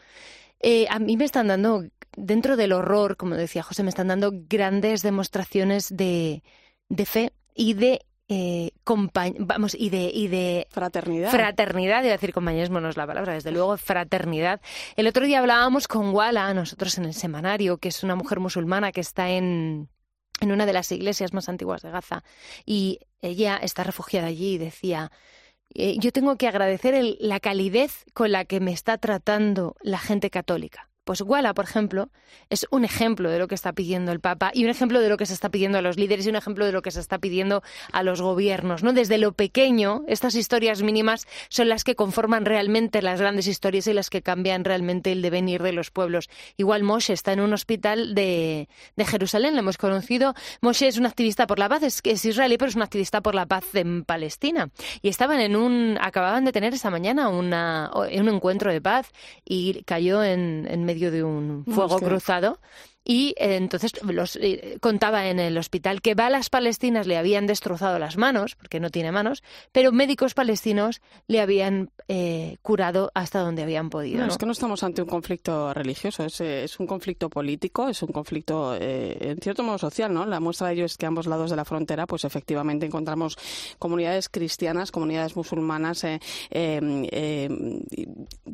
[0.60, 1.84] Eh, a mí me están dando,
[2.16, 6.42] dentro del horror, como decía José, me están dando grandes demostraciones de,
[6.88, 8.00] de fe y de
[8.32, 8.70] eh,
[9.40, 11.30] vamos, y de, y de fraternidad.
[11.30, 14.60] Fraternidad, iba a decir compañerismo no es la palabra, desde luego fraternidad.
[14.96, 18.90] El otro día hablábamos con Wala, nosotros en el semanario, que es una mujer musulmana
[18.90, 19.90] que está en,
[20.40, 22.24] en una de las iglesias más antiguas de Gaza,
[22.64, 25.12] y ella está refugiada allí y decía,
[25.74, 30.30] eh, yo tengo que agradecer la calidez con la que me está tratando la gente
[30.30, 30.88] católica.
[31.04, 32.10] Pues Guala, por ejemplo,
[32.48, 35.16] es un ejemplo de lo que está pidiendo el Papa y un ejemplo de lo
[35.16, 37.18] que se está pidiendo a los líderes y un ejemplo de lo que se está
[37.18, 38.84] pidiendo a los gobiernos.
[38.84, 38.92] ¿no?
[38.92, 43.94] Desde lo pequeño, estas historias mínimas son las que conforman realmente las grandes historias y
[43.94, 46.30] las que cambian realmente el devenir de los pueblos.
[46.56, 50.34] Igual Moshe está en un hospital de, Jerusalén, lo hemos conocido.
[50.60, 53.34] Moshe es un activista por la paz, es, es israelí, pero es un activista por
[53.34, 54.70] la paz en Palestina.
[55.02, 59.10] Y estaban en un, acababan de tener esta mañana una, un encuentro de paz
[59.44, 62.58] y cayó en, en medio de un fuego cruzado
[63.04, 67.98] y eh, entonces los, eh, contaba en el hospital que balas palestinas le habían destrozado
[67.98, 69.42] las manos, porque no tiene manos,
[69.72, 74.20] pero médicos palestinos le habían eh, curado hasta donde habían podido.
[74.24, 78.02] No, Es que no estamos ante un conflicto religioso, es, es un conflicto político, es
[78.02, 80.26] un conflicto en cierto modo social, ¿no?
[80.26, 83.36] La muestra de ello es que a ambos lados de la frontera, pues efectivamente encontramos
[83.78, 86.18] comunidades cristianas, comunidades musulmanas, em,
[86.50, 87.80] em,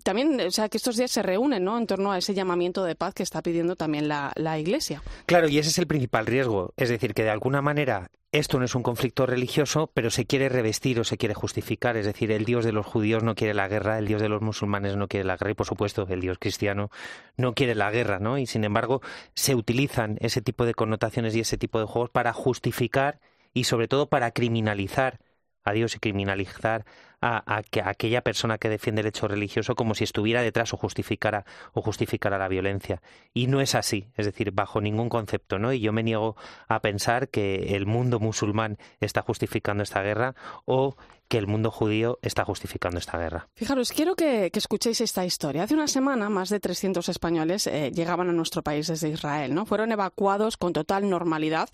[0.03, 1.76] también, o sea, que estos días se reúnen, ¿no?
[1.78, 5.03] En torno a ese llamamiento de paz que está pidiendo también la la Iglesia.
[5.26, 6.72] Claro, y ese es el principal riesgo.
[6.76, 10.51] Es decir, que de alguna manera esto no es un conflicto religioso, pero se quiere
[10.51, 11.97] revestir o se quiere justificar.
[11.97, 14.43] Es decir, el Dios de los judíos no quiere la guerra, el Dios de los
[14.43, 16.91] musulmanes no quiere la guerra y, por supuesto, el Dios cristiano
[17.36, 18.36] no quiere la guerra, ¿no?
[18.36, 19.01] Y, sin embargo,
[19.34, 23.18] se utilizan ese tipo de connotaciones y ese tipo de juegos para justificar
[23.55, 25.20] y, sobre todo, para criminalizar
[25.64, 26.84] a Dios y criminalizar
[27.20, 31.82] a, aquella persona que defiende el hecho religioso como si estuviera detrás o justificara o
[31.82, 33.02] justificara la violencia.
[33.34, 35.72] Y no es así, es decir, bajo ningún concepto, ¿no?
[35.72, 36.36] Y yo me niego
[36.68, 40.96] a pensar que el mundo musulmán está justificando esta guerra o
[41.28, 43.48] que el mundo judío está justificando esta guerra.
[43.54, 45.62] Fijaros, quiero que, escuchéis esta historia.
[45.62, 49.54] Hace una semana, más de 300 españoles eh, llegaban a nuestro país desde Israel.
[49.54, 49.66] ¿no?
[49.66, 51.68] Fueron evacuados con total normalidad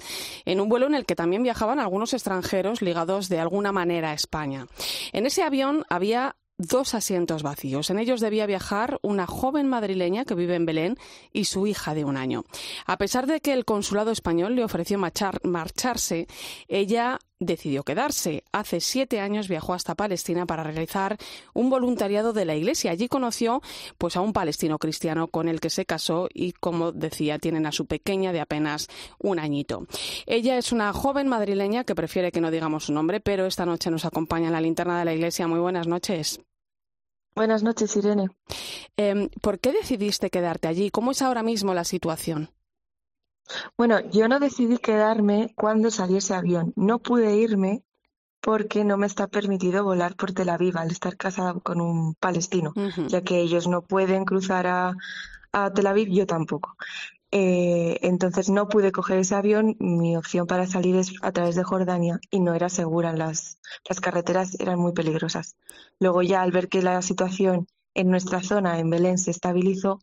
[0.44, 4.14] en un vuelo en el que también viajaban algunos extranjeros ligados de alguna manera a
[4.14, 4.66] España.
[5.12, 7.90] En avión había dos asientos vacíos.
[7.90, 10.96] En ellos debía viajar una joven madrileña que vive en Belén
[11.32, 12.44] y su hija de un año.
[12.86, 16.28] A pesar de que el consulado español le ofreció marcharse,
[16.68, 18.44] ella decidió quedarse.
[18.52, 21.16] Hace siete años viajó hasta Palestina para realizar
[21.52, 22.90] un voluntariado de la Iglesia.
[22.90, 23.62] Allí conoció
[23.98, 27.72] pues a un palestino cristiano con el que se casó y, como decía, tienen a
[27.72, 29.86] su pequeña de apenas un añito.
[30.26, 33.90] Ella es una joven madrileña que prefiere que no digamos su nombre, pero esta noche
[33.90, 35.48] nos acompaña en la linterna de la Iglesia.
[35.48, 36.40] Muy buenas noches.
[37.34, 38.28] Buenas noches, Irene.
[38.96, 40.90] Em, ¿Por qué decidiste quedarte allí?
[40.90, 42.50] ¿Cómo es ahora mismo la situación?
[43.76, 46.72] Bueno, yo no decidí quedarme cuando salió ese avión.
[46.76, 47.84] No pude irme
[48.40, 52.74] porque no me está permitido volar por Tel Aviv al estar casada con un palestino,
[53.08, 54.94] ya que ellos no pueden cruzar a,
[55.52, 56.76] a Tel Aviv, yo tampoco.
[57.30, 59.76] Eh, entonces no pude coger ese avión.
[59.80, 63.12] Mi opción para salir es a través de Jordania y no era segura.
[63.14, 65.56] Las, las carreteras eran muy peligrosas.
[65.98, 70.00] Luego ya al ver que la situación en nuestra zona, en Belén, se estabilizó,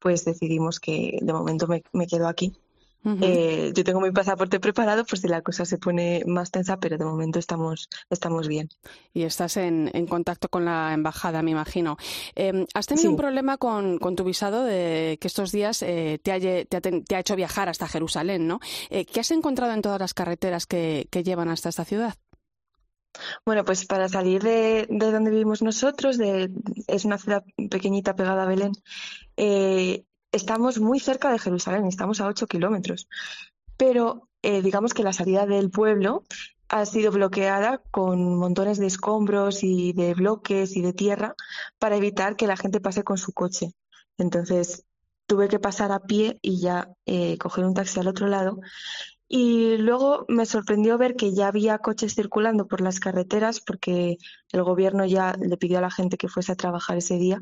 [0.00, 2.58] pues decidimos que de momento me, me quedo aquí
[3.20, 6.96] eh, yo tengo mi pasaporte preparado por si la cosa se pone más tensa, pero
[6.96, 8.68] de momento estamos, estamos bien.
[9.12, 11.96] Y estás en, en contacto con la embajada, me imagino.
[12.34, 16.32] Em, ¿Has tenido un problema con, con, tu visado de que estos días eh, te,
[16.32, 18.60] ha, te, ha, hecho viajar hasta Jerusalén, ¿no?
[18.90, 22.14] Eh, ¿Qué has encontrado en todas las carreteras que, que llevan hasta esta ciudad?
[23.44, 26.50] Bueno, pues para salir de, de donde vivimos nosotros, de,
[26.86, 28.72] es una ciudad pequeñita pegada a Belén,
[29.36, 30.04] eh,
[30.34, 33.08] estamos muy cerca de Jerusalén, estamos a 8 kilómetros,
[33.76, 36.24] pero eh, digamos que la salida del pueblo
[36.68, 41.34] ha sido bloqueada con montones de escombros y de bloques y de tierra
[41.78, 43.72] para evitar que la gente pase con su coche.
[44.18, 44.84] Entonces
[45.26, 48.58] tuve que pasar a pie y ya eh, coger un taxi al otro lado.
[49.28, 54.18] Y luego me sorprendió ver que ya había coches circulando por las carreteras porque
[54.52, 57.38] el gobierno ya le pidió a la gente que fuese a trabajar ese día,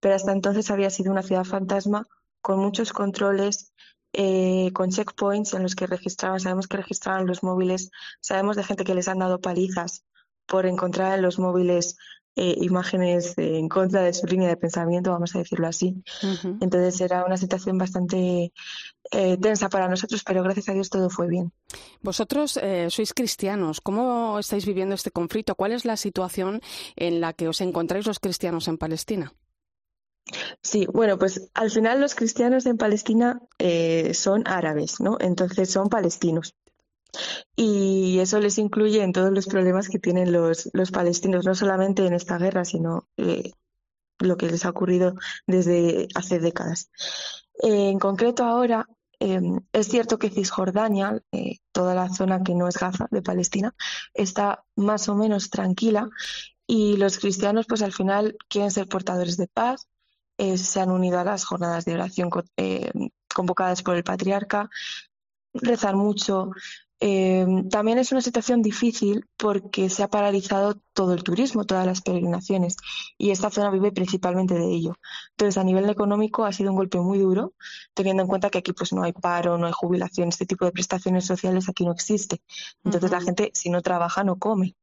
[0.00, 2.06] pero hasta entonces había sido una ciudad fantasma
[2.40, 3.72] con muchos controles,
[4.12, 8.84] eh, con checkpoints en los que registraban, sabemos que registraban los móviles, sabemos de gente
[8.84, 10.04] que les han dado palizas
[10.46, 11.96] por encontrar en los móviles
[12.34, 16.02] eh, imágenes en contra de su línea de pensamiento, vamos a decirlo así.
[16.60, 18.52] Entonces era una situación bastante
[19.12, 21.52] eh, tensa para nosotros, pero gracias a Dios todo fue bien.
[22.00, 23.80] Vosotros sois cristianos.
[23.80, 25.54] ¿Cómo estáis viviendo este conflicto?
[25.54, 26.60] ¿Cuál es la situación
[26.96, 29.32] en la que os encontráis los cristianos en Palestina?
[30.62, 35.16] Sí, bueno, pues al final los cristianos en Palestina eh, son árabes, ¿no?
[35.20, 36.54] Entonces son palestinos.
[37.56, 42.06] Y eso les incluye en todos los problemas que tienen los, los palestinos, no solamente
[42.06, 43.52] en esta guerra, sino eh,
[44.18, 45.14] lo que les ha ocurrido
[45.46, 46.90] desde hace décadas.
[47.62, 48.86] en concreto ahora,
[49.18, 53.74] em, es cierto que Cisjordania, eh, toda la zona que no es Gaza de Palestina,
[54.14, 56.08] está más o menos tranquila
[56.66, 59.89] y los cristianos pues al final quieren ser portadores de paz
[60.40, 62.90] eh, se han unido a las jornadas de oración eh,
[63.34, 64.70] convocadas por el patriarca,
[65.52, 66.52] rezar mucho.
[66.98, 72.00] Eh, también es una situación difícil porque se ha paralizado todo el turismo, todas las
[72.00, 72.76] peregrinaciones,
[73.18, 74.96] y esta zona vive principalmente de ello.
[75.32, 77.52] Entonces, a nivel económico ha sido un golpe muy duro,
[77.92, 80.72] teniendo en cuenta que aquí pues no hay paro, no hay jubilación, este tipo de
[80.72, 82.40] prestaciones sociales aquí no existe.
[82.82, 84.74] Entonces, la gente, si no trabaja, no come.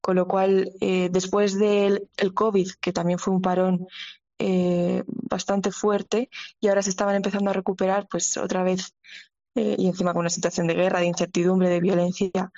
[0.00, 3.86] Con lo cual, después del el COVID, que también fue un parón
[4.44, 6.28] eh, bastante fuerte
[6.60, 8.92] y ahora se estaban empezando a recuperar, pues otra vez,
[9.54, 12.50] eh, y encima con una situación de guerra, de incertidumbre, de violencia,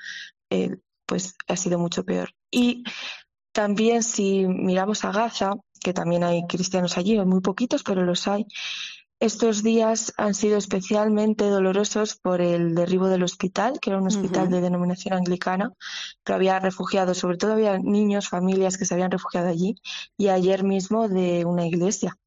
[0.48, 2.30] eh, pues ha sido mucho peor.
[2.50, 2.84] Y
[3.52, 8.46] también si miramos a Gaza, que también hay cristianos allí, muy poquitos, pero los hay,
[9.20, 14.50] estos días han sido especialmente dolorosos por el derribo del hospital, que era un hospital
[14.50, 15.72] de denominación anglicana,
[16.24, 19.76] que había refugiado, sobre todo había niños, familias que se habían refugiado allí,
[20.16, 22.18] y ayer mismo de una iglesia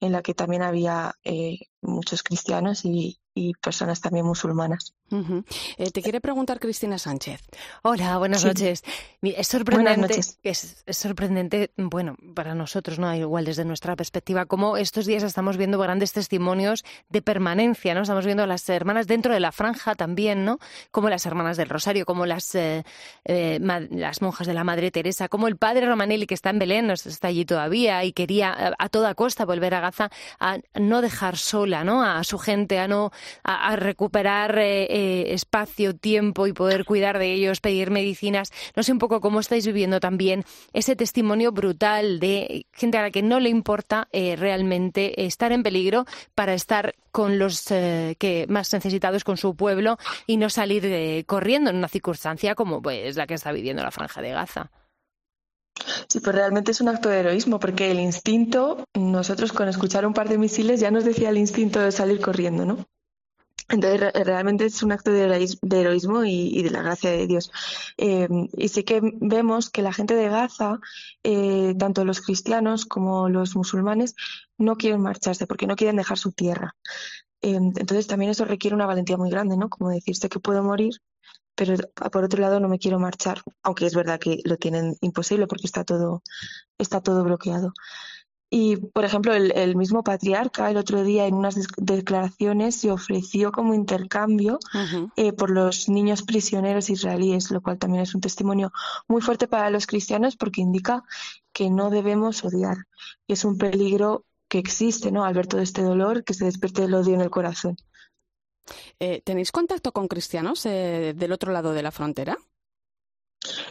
[0.00, 4.94] en la que también había eh, muchos cristianos y, y personas también musulmanas.
[5.10, 7.40] Eh, te quiere preguntar Cristina Sánchez.
[7.82, 8.82] Hola, buenas noches.
[9.22, 15.22] es sorprendente, Es, sorprendente, bueno, para nosotros, no igual desde nuestra perspectiva, cómo estos días
[15.22, 18.02] estamos viendo grandes testimonios de permanencia, ¿no?
[18.02, 20.58] Estamos viendo a las hermanas dentro de la franja también, ¿no?
[20.90, 22.84] Como las hermanas del Rosario, como las eh,
[23.24, 26.90] eh, las monjas de la Madre Teresa, como el padre Romanelli que está en Belén,
[26.90, 31.84] está allí todavía y quería a, toda costa volver a Gaza a no dejar sola,
[31.84, 32.02] ¿no?
[32.02, 34.58] A su gente, a no a, recuperar
[34.94, 38.52] eh, eh, espacio, tiempo y poder cuidar de ellos, pedir medicinas.
[38.76, 43.10] No sé un poco cómo estáis viviendo también ese testimonio brutal de gente a la
[43.10, 46.04] que no le importa eh, realmente estar en peligro
[46.36, 51.76] para estar con los que más necesitados, con su pueblo y no salir corriendo en
[51.76, 54.70] una circunstancia como pues la que está viviendo la franja de Gaza.
[56.08, 60.14] Sí, pues realmente es un acto de heroísmo, porque el instinto, nosotros con escuchar un
[60.14, 62.86] par de misiles ya nos decía el instinto de salir corriendo, ¿no?
[63.68, 67.50] Entonces, realmente es un acto de heroísmo y, de la gracia de Dios.
[67.96, 70.80] Eh, y sí que vemos que la gente de Gaza,
[71.22, 74.14] eh, tanto los cristianos como los musulmanes,
[74.58, 76.76] no quieren marcharse porque no quieren dejar su tierra.
[77.40, 79.68] Eh, entonces, también eso requiere una valentía muy grande, ¿no?
[79.70, 81.00] Como decirse que puedo morir,
[81.54, 81.76] pero
[82.12, 85.66] por otro lado no me quiero marchar, aunque es verdad que lo tienen imposible porque
[85.66, 86.22] está todo,
[86.78, 87.72] está todo bloqueado.
[88.56, 93.74] Y, por ejemplo, el, mismo patriarca el otro día en unas declaraciones se ofreció como
[93.74, 94.60] intercambio
[95.16, 98.70] eh, por los niños prisioneros israelíes, lo cual también es un testimonio
[99.08, 101.02] muy fuerte para los cristianos porque indica
[101.52, 102.76] que no debemos odiar.
[103.26, 105.24] Y es un peligro que existe, ¿no?
[105.24, 107.76] Al ver todo este dolor, que se despierte el odio en el corazón.
[109.00, 112.38] Eh, ¿Tenéis contacto con cristianos eh, del otro lado de la frontera?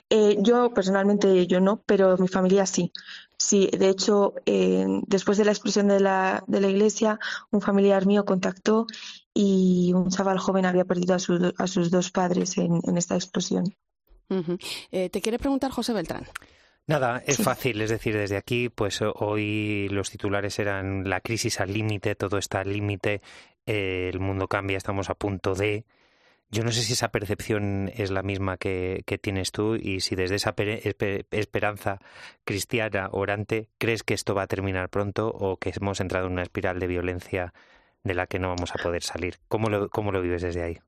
[0.10, 2.92] Eh, yo personalmente yo no, pero mi familia sí.
[3.38, 7.20] Sí, de hecho, eh, después de la explosión de la, de la iglesia,
[7.52, 8.88] un familiar mío contactó
[9.34, 13.76] y un chaval joven había perdido a, a sus dos padres en, esta explosión.
[14.92, 16.26] Eh, ¿Te quiere preguntar José Beltrán?
[16.88, 21.72] Nada, es fácil, es decir, desde aquí, pues hoy los titulares eran la crisis al
[21.72, 23.22] límite, todo está al límite,
[23.66, 25.86] el mundo cambia, estamos a punto de,
[26.54, 30.36] yo no sé si esa percepción es la misma que, tienes tú y si desde
[30.36, 30.54] esa
[31.32, 32.00] esperanza
[32.46, 36.44] cristiana orante crees que esto va a terminar pronto o que hemos entrado en una
[36.44, 37.54] espiral de violencia
[38.04, 39.40] de la que no vamos a poder salir.
[39.48, 40.80] ¿Cómo lo, cómo lo vives desde ahí?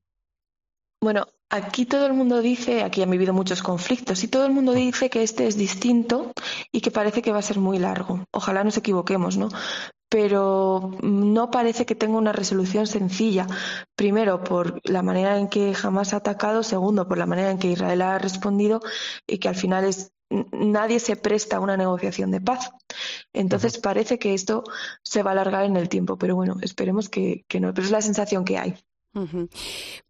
[1.01, 4.73] Bueno, aquí todo el mundo dice, aquí han vivido muchos conflictos, y todo el mundo
[4.73, 6.31] dice que este es distinto
[6.71, 8.25] y que parece que va a ser muy largo.
[8.31, 9.49] Ojalá nos equivoquemos, ¿no?
[10.15, 13.47] Pero no parece que tenga una resolución sencilla.
[13.97, 17.71] Primero, por la manera en que jamás ha atacado, segundo, por la manera en que
[17.71, 18.79] Israel ha respondido
[19.27, 20.13] y que al final es
[20.53, 22.71] nadie se presta a una negociación de paz.
[23.33, 24.63] Entonces parece que esto
[25.03, 27.73] se va a alargar en el tiempo, pero bueno, esperemos que, que no.
[27.73, 28.73] Pero es la sensación que hay.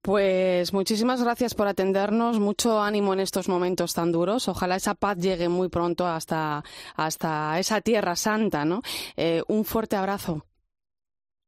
[0.01, 4.47] Pues muchísimas gracias por atendernos, mucho ánimo en estos momentos tan duros.
[4.47, 6.63] Ojalá esa paz llegue muy pronto hasta,
[6.95, 8.81] hasta esa tierra santa, ¿no?
[9.15, 10.45] Eh, un fuerte abrazo.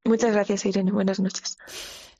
[0.05, 0.91] Muchas gracias, Irene.
[0.91, 1.57] Buenas noches.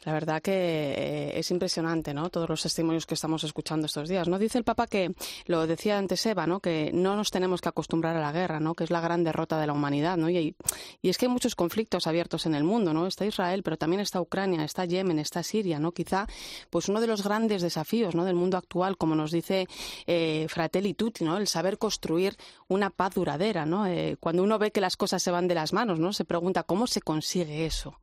[0.07, 2.29] La verdad que eh, es impresionante, ¿no?
[2.29, 4.39] Todos los testimonios que estamos escuchando estos días, ¿no?
[4.39, 5.13] Dice el Papa que,
[5.47, 6.61] lo decía antes Eva, ¿no?
[6.61, 8.73] Que no nos tenemos que acostumbrar a la guerra, ¿no?
[8.73, 10.29] Que es la gran derrota de la humanidad, ¿no?
[10.29, 10.55] Y,
[11.01, 13.05] y es que hay muchos conflictos abiertos en el mundo, ¿no?
[13.05, 15.91] Está Israel, pero también está Ucrania, está Yemen, está Siria, ¿no?
[15.91, 16.25] Quizá,
[16.69, 18.23] pues uno de los grandes desafíos, ¿no?
[18.23, 19.67] Del mundo actual, como nos dice
[20.05, 21.35] eh, Fratelli Tutti, ¿no?
[21.35, 22.37] El saber construir
[22.69, 23.85] una paz duradera, ¿no?
[23.87, 26.13] Eh, cuando uno ve que las cosas se van de las manos, ¿no?
[26.13, 27.99] Se pregunta cómo se consigue eso.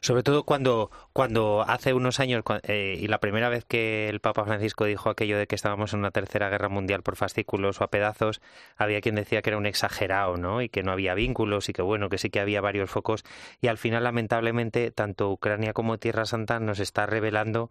[0.00, 4.44] Sobre todo cuando, cuando hace unos años, eh, y la primera vez que el Papa
[4.44, 7.90] Francisco dijo aquello de que estábamos en una tercera guerra mundial por fascículos o a
[7.90, 8.40] pedazos,
[8.76, 10.62] había quien decía que era un exagerado, ¿no?
[10.62, 13.24] Y que no había vínculos y que bueno, que sí que había varios focos.
[13.60, 17.70] Y al final, lamentablemente, tanto Ucrania como Tierra Santa nos está revelando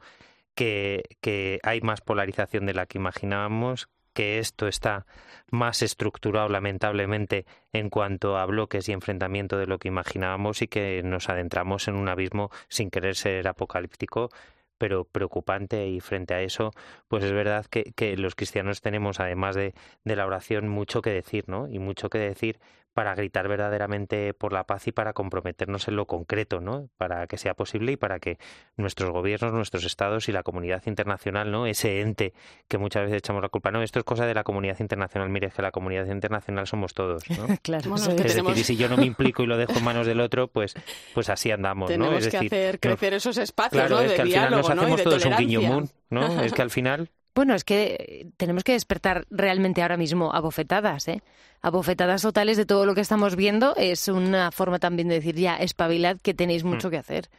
[0.53, 5.05] que, que hay más polarización de la que imaginábamos, que esto está
[5.51, 11.03] más estructurado lamentablemente en cuanto a bloques y enfrentamiento de lo que imaginábamos y que
[11.03, 14.31] nos adentramos en un abismo sin querer ser apocalíptico
[14.79, 16.71] pero preocupante y frente a eso,
[17.07, 21.45] pues es verdad que, los cristianos tenemos, además de, de, la oración, mucho que decir,
[21.47, 21.67] ¿no?
[21.67, 22.59] Y mucho que decir
[22.97, 26.89] para gritar verdaderamente por la paz y para comprometernos en lo concreto, ¿no?
[26.97, 28.39] Para que sea posible y para que
[28.75, 31.67] nuestros gobiernos, nuestros estados y la comunidad internacional, ¿no?
[31.67, 32.33] Ese ente
[32.67, 35.45] que muchas veces echamos la culpa, no, esto es cosa de la comunidad internacional, mire,
[35.45, 37.45] es que la comunidad internacional somos todos, ¿no?
[37.61, 40.19] claro, es, decir, y si yo no me implico y lo dejo en manos del
[40.19, 40.73] otro, pues,
[41.13, 42.17] pues así andamos, Tenemos ¿no?
[42.17, 44.01] Es que hacer crecer esos espacios, claro, ¿no?
[44.01, 45.03] es de que al final diálogo, nos hacemos ¿no?
[45.03, 45.83] todos un guiño.
[46.09, 46.41] ¿no?
[46.41, 51.07] Es que al final Bueno, es que tenemos que despertar realmente ahora mismo a bofetadas,
[51.07, 51.21] ¿eh?
[51.61, 53.75] A bofetadas totales de todo lo que estamos viendo.
[53.75, 57.29] Es una forma también de decir, ya, espabilad, que tenéis mucho que hacer.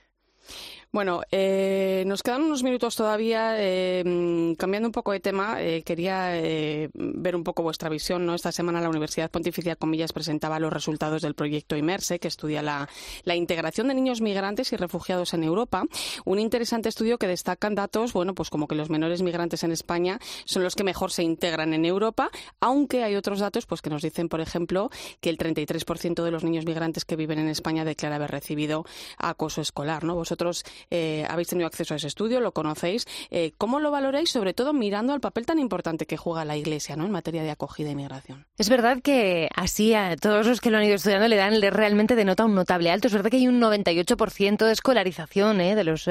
[0.91, 3.57] Bueno, eh, nos quedan unos minutos todavía.
[3.59, 8.25] Eh, cambiando un poco de tema, eh, quería eh, ver un poco vuestra visión.
[8.25, 8.35] ¿no?
[8.35, 12.89] Esta semana la Universidad Pontificia Comillas presentaba los resultados del proyecto IMERSE, que estudia la,
[13.25, 15.85] la, integración de niños migrantes y refugiados en Europa.
[16.25, 20.19] Un interesante estudio que destacan datos, bueno, pues como que los menores migrantes en España
[20.47, 22.31] son los que mejor se integran en Europa,
[22.61, 24.89] aunque hay otros datos pues que nos dicen, por ejemplo,
[25.21, 28.87] que el 33% de los niños migrantes que viven en España declara haber recibido
[29.19, 30.05] acoso escolar.
[30.05, 30.15] ¿no?
[30.15, 33.07] Vosotros eh, habéis tenido acceso a ese estudio, lo conocéis.
[33.31, 36.97] Eh, ¿Cómo lo valoráis, sobre todo mirando al papel tan importante que juega la Iglesia
[36.97, 37.05] ¿no?
[37.05, 38.47] en materia de acogida e inmigración?
[38.57, 42.15] Es verdad que así a todos los que lo han ido estudiando le dan realmente
[42.15, 43.09] denota un notable alto.
[43.09, 45.75] Es verdad que hay un 98% de escolarización ¿eh?
[45.75, 46.09] de los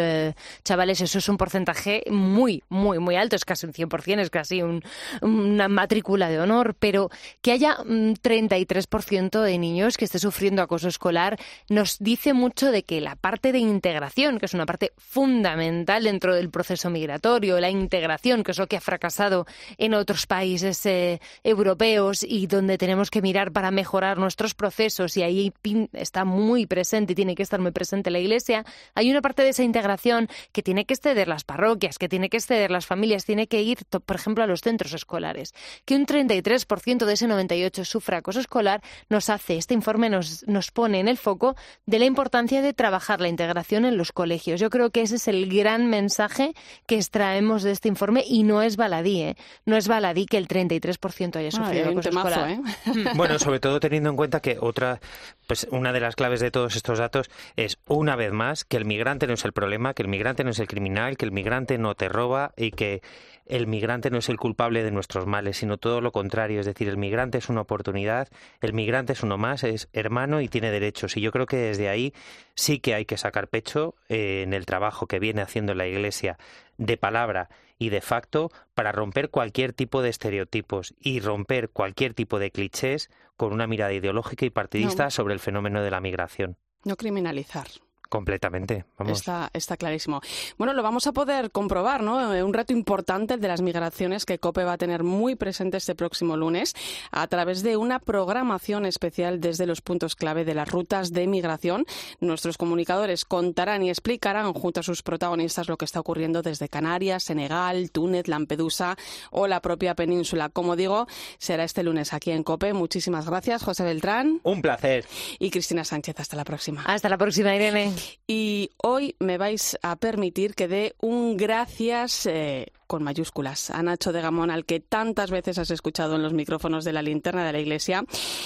[0.63, 1.01] chavales.
[1.01, 3.35] Eso es un porcentaje muy, muy, muy alto.
[3.35, 4.83] Es casi un 100%, es casi un,
[5.21, 6.75] una matrícula de honor.
[6.79, 7.09] Pero
[7.41, 11.37] que haya un 33% de niños que esté sufriendo acoso escolar
[11.69, 16.35] nos dice mucho de que la parte de integración, que es una parte fundamental dentro
[16.35, 19.45] del proceso migratorio, la integración, que es lo que ha fracasado
[19.77, 25.23] en otros países eh, europeos y donde tenemos que mirar para mejorar nuestros procesos y
[25.23, 25.53] ahí
[25.93, 28.65] está muy presente y tiene que estar muy presente la Iglesia.
[28.95, 32.37] Hay una parte de esa integración que tiene que exceder las parroquias, que tiene que
[32.37, 35.53] exceder las familias, tiene que ir, por ejemplo, a los centros escolares.
[35.85, 40.71] Que un 33% de ese 98 sufra acoso escolar nos hace, este informe nos, nos
[40.71, 41.55] pone en el foco
[41.85, 44.46] de la importancia de trabajar la integración en los colegios.
[44.55, 46.53] Yo creo que ese es el gran mensaje
[46.85, 49.35] que extraemos de este informe y no es baladí, ¿eh?
[49.65, 52.49] No es baladí que el 33% haya sufrido acoso escolar.
[52.49, 52.61] ¿eh?
[53.15, 54.99] Bueno, sobre todo teniendo en cuenta que otra,
[55.47, 58.85] pues una de las claves de todos estos datos es, una vez más, que el
[58.85, 61.77] migrante no es el problema, que el migrante no es el criminal, que el migrante
[61.77, 63.01] no te roba y que
[63.47, 66.59] el migrante no es el culpable de nuestros males, sino todo lo contrario.
[66.59, 68.27] Es decir, el migrante es una oportunidad,
[68.61, 71.15] el migrante es uno más, es hermano y tiene derechos.
[71.17, 72.13] Y yo creo que desde ahí
[72.55, 76.37] sí que hay que sacar pecho eh, en el trabajo que viene haciendo la Iglesia
[76.77, 82.39] de palabra y de facto para romper cualquier tipo de estereotipos y romper cualquier tipo
[82.39, 86.57] de clichés con una mirada ideológica y partidista sobre el fenómeno de la migración.
[86.83, 87.67] No criminalizar.
[88.09, 89.19] Completamente, vamos.
[89.19, 90.21] Está, está clarísimo.
[90.57, 92.33] Bueno, lo vamos a poder comprobar, ¿no?
[92.33, 95.77] Eh, un reto importante el de las migraciones que COPE va a tener muy presente
[95.77, 96.73] este próximo lunes
[97.11, 101.85] a través de una programación especial desde los puntos clave de las rutas de migración.
[102.19, 107.23] Nuestros comunicadores contarán y explicarán junto a sus protagonistas lo que está ocurriendo desde Canarias,
[107.23, 108.97] Senegal, Túnez, Lampedusa
[109.31, 110.49] o la propia península.
[110.49, 112.73] Como digo, será este lunes aquí en COPE.
[112.73, 114.39] Muchísimas gracias, José Beltrán.
[114.43, 115.05] Un placer.
[115.39, 116.19] Y Cristina Sánchez.
[116.19, 116.83] Hasta la próxima.
[116.85, 117.93] Hasta la próxima, Irene.
[118.27, 124.11] Y hoy me vais a permitir que dé un gracias eh, con mayúsculas a Nacho
[124.11, 127.51] de Gamón, al que tantas veces has escuchado en los micrófonos de la linterna de
[127.51, 128.05] la iglesia,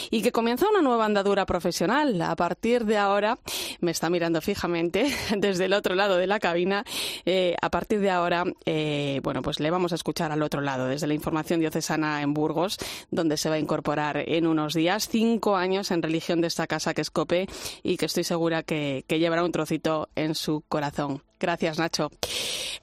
[0.09, 2.21] y que comienza una nueva andadura profesional.
[2.21, 3.39] A partir de ahora,
[3.79, 5.05] me está mirando fijamente
[5.37, 6.83] desde el otro lado de la cabina.
[7.25, 10.87] Eh, a partir de ahora, eh, bueno, pues le vamos a escuchar al otro lado,
[10.87, 12.77] desde la información diocesana en Burgos,
[13.11, 16.93] donde se va a incorporar en unos días cinco años en religión de esta casa
[16.93, 17.47] que es COPE
[17.83, 21.23] y que estoy segura que, que llevará un trocito en su corazón.
[21.41, 22.11] Gracias, Nacho.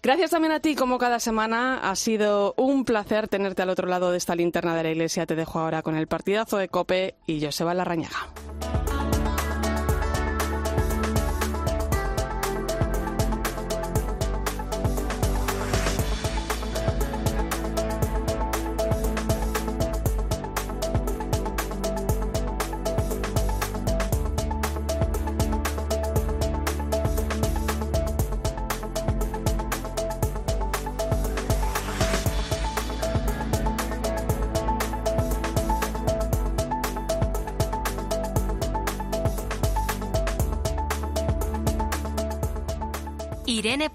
[0.02, 1.78] Gracias también a ti, como cada semana.
[1.78, 5.26] Ha sido un placer tenerte al otro lado de esta linterna de la iglesia.
[5.26, 8.28] Te dejo ahora con el partidazo de Cope y Joseba Larrañaga.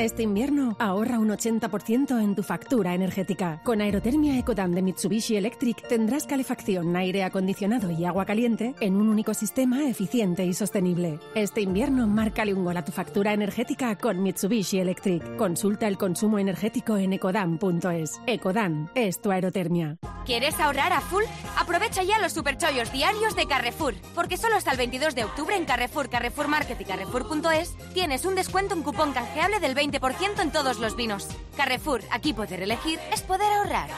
[0.00, 3.60] Este invierno ahorra un 80% en tu factura energética.
[3.62, 9.10] Con Aerotermia Ecodan de Mitsubishi Electric tendrás calefacción, aire acondicionado y agua caliente en un
[9.10, 11.20] único sistema eficiente y sostenible.
[11.34, 15.36] Este invierno márcale un gol a tu factura energética con Mitsubishi Electric.
[15.36, 18.22] Consulta el consumo energético en ecodan.es.
[18.26, 19.98] Ecodan es tu aerotermia.
[20.24, 21.24] ¿Quieres ahorrar a full?
[21.58, 25.66] Aprovecha ya los superchollos diarios de Carrefour, porque solo hasta el 22 de octubre en
[25.66, 30.78] Carrefour, Carrefour Market y Carrefour.es tienes un descuento en cupón canjeable del 20% en todos
[30.78, 31.26] los vinos.
[31.56, 33.90] Carrefour, aquí poder elegir es poder ahorrar.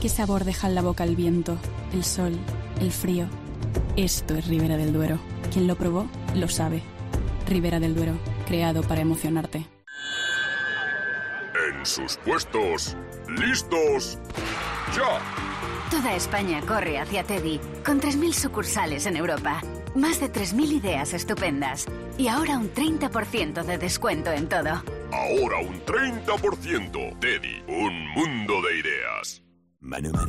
[0.00, 1.56] ¿Qué sabor deja en la boca el viento,
[1.92, 2.36] el sol,
[2.80, 3.26] el frío?
[3.96, 5.18] Esto es Ribera del Duero.
[5.52, 6.82] Quien lo probó, lo sabe.
[7.46, 8.14] Ribera del Duero,
[8.46, 9.68] creado para emocionarte.
[11.68, 12.96] En sus puestos,
[13.28, 14.18] listos,
[14.96, 15.20] ya.
[15.90, 19.60] Toda España corre hacia Teddy, con 3.000 sucursales en Europa.
[19.94, 21.86] Más de 3.000 ideas estupendas.
[22.16, 24.82] Y ahora un 30% de descuento en todo.
[25.12, 27.18] Ahora un 30%.
[27.20, 29.42] Teddy, un mundo de ideas.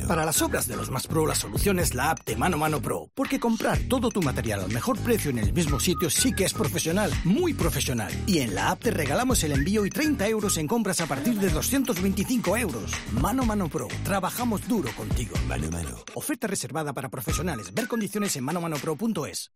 [0.08, 2.82] Para las obras de los más pro, la solución es la app de Mano Mano
[2.82, 3.08] Pro.
[3.14, 6.52] Porque comprar todo tu material al mejor precio en el mismo sitio sí que es
[6.52, 8.12] profesional, muy profesional.
[8.26, 11.34] Y en la app te regalamos el envío y 30 euros en compras a partir
[11.38, 12.90] de 225 euros.
[13.12, 13.88] Mano Mano Pro.
[14.02, 15.36] Trabajamos duro contigo.
[15.46, 15.96] Mano Mano.
[16.14, 17.72] Oferta reservada para profesionales.
[17.72, 19.52] Ver condiciones en manomanopro.es.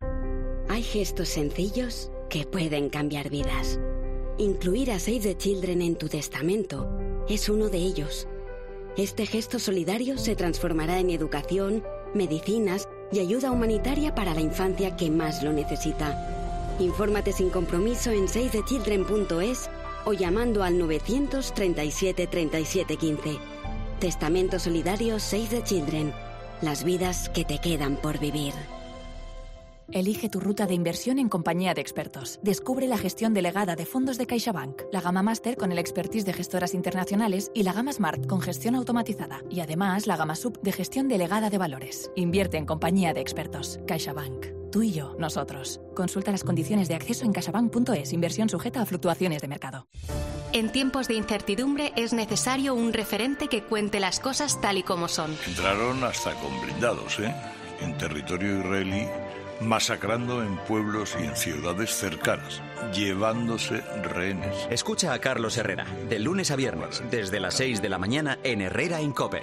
[0.68, 3.80] Hay gestos sencillos que pueden cambiar vidas.
[4.38, 6.88] Incluir a Save the Children en tu testamento
[7.28, 8.28] es uno de ellos.
[8.98, 11.84] Este gesto solidario se transformará en educación,
[12.14, 16.74] medicinas y ayuda humanitaria para la infancia que más lo necesita.
[16.80, 19.70] Infórmate sin compromiso en savethechildren.es
[20.04, 23.38] o llamando al 937 37 15.
[24.00, 26.12] Testamento Solidario Save the Children.
[26.60, 28.52] Las vidas que te quedan por vivir.
[29.90, 32.38] Elige tu ruta de inversión en compañía de expertos.
[32.42, 36.34] Descubre la gestión delegada de fondos de CaixaBank, la gama Master con el expertise de
[36.34, 39.42] gestoras internacionales y la gama Smart con gestión automatizada.
[39.48, 42.10] Y además la gama Sub de gestión delegada de valores.
[42.16, 43.80] Invierte en compañía de expertos.
[43.86, 44.48] CaixaBank.
[44.70, 45.80] Tú y yo, nosotros.
[45.96, 48.12] Consulta las condiciones de acceso en caixabank.es.
[48.12, 49.86] Inversión sujeta a fluctuaciones de mercado.
[50.52, 55.08] En tiempos de incertidumbre es necesario un referente que cuente las cosas tal y como
[55.08, 55.34] son.
[55.46, 57.34] Entraron hasta con blindados, ¿eh?
[57.80, 59.06] En territorio israelí
[59.60, 62.62] masacrando en pueblos y en ciudades cercanas,
[62.94, 64.66] llevándose rehenes.
[64.70, 68.60] Escucha a Carlos Herrera, de lunes a viernes, desde las 6 de la mañana en
[68.60, 69.42] Herrera Incope.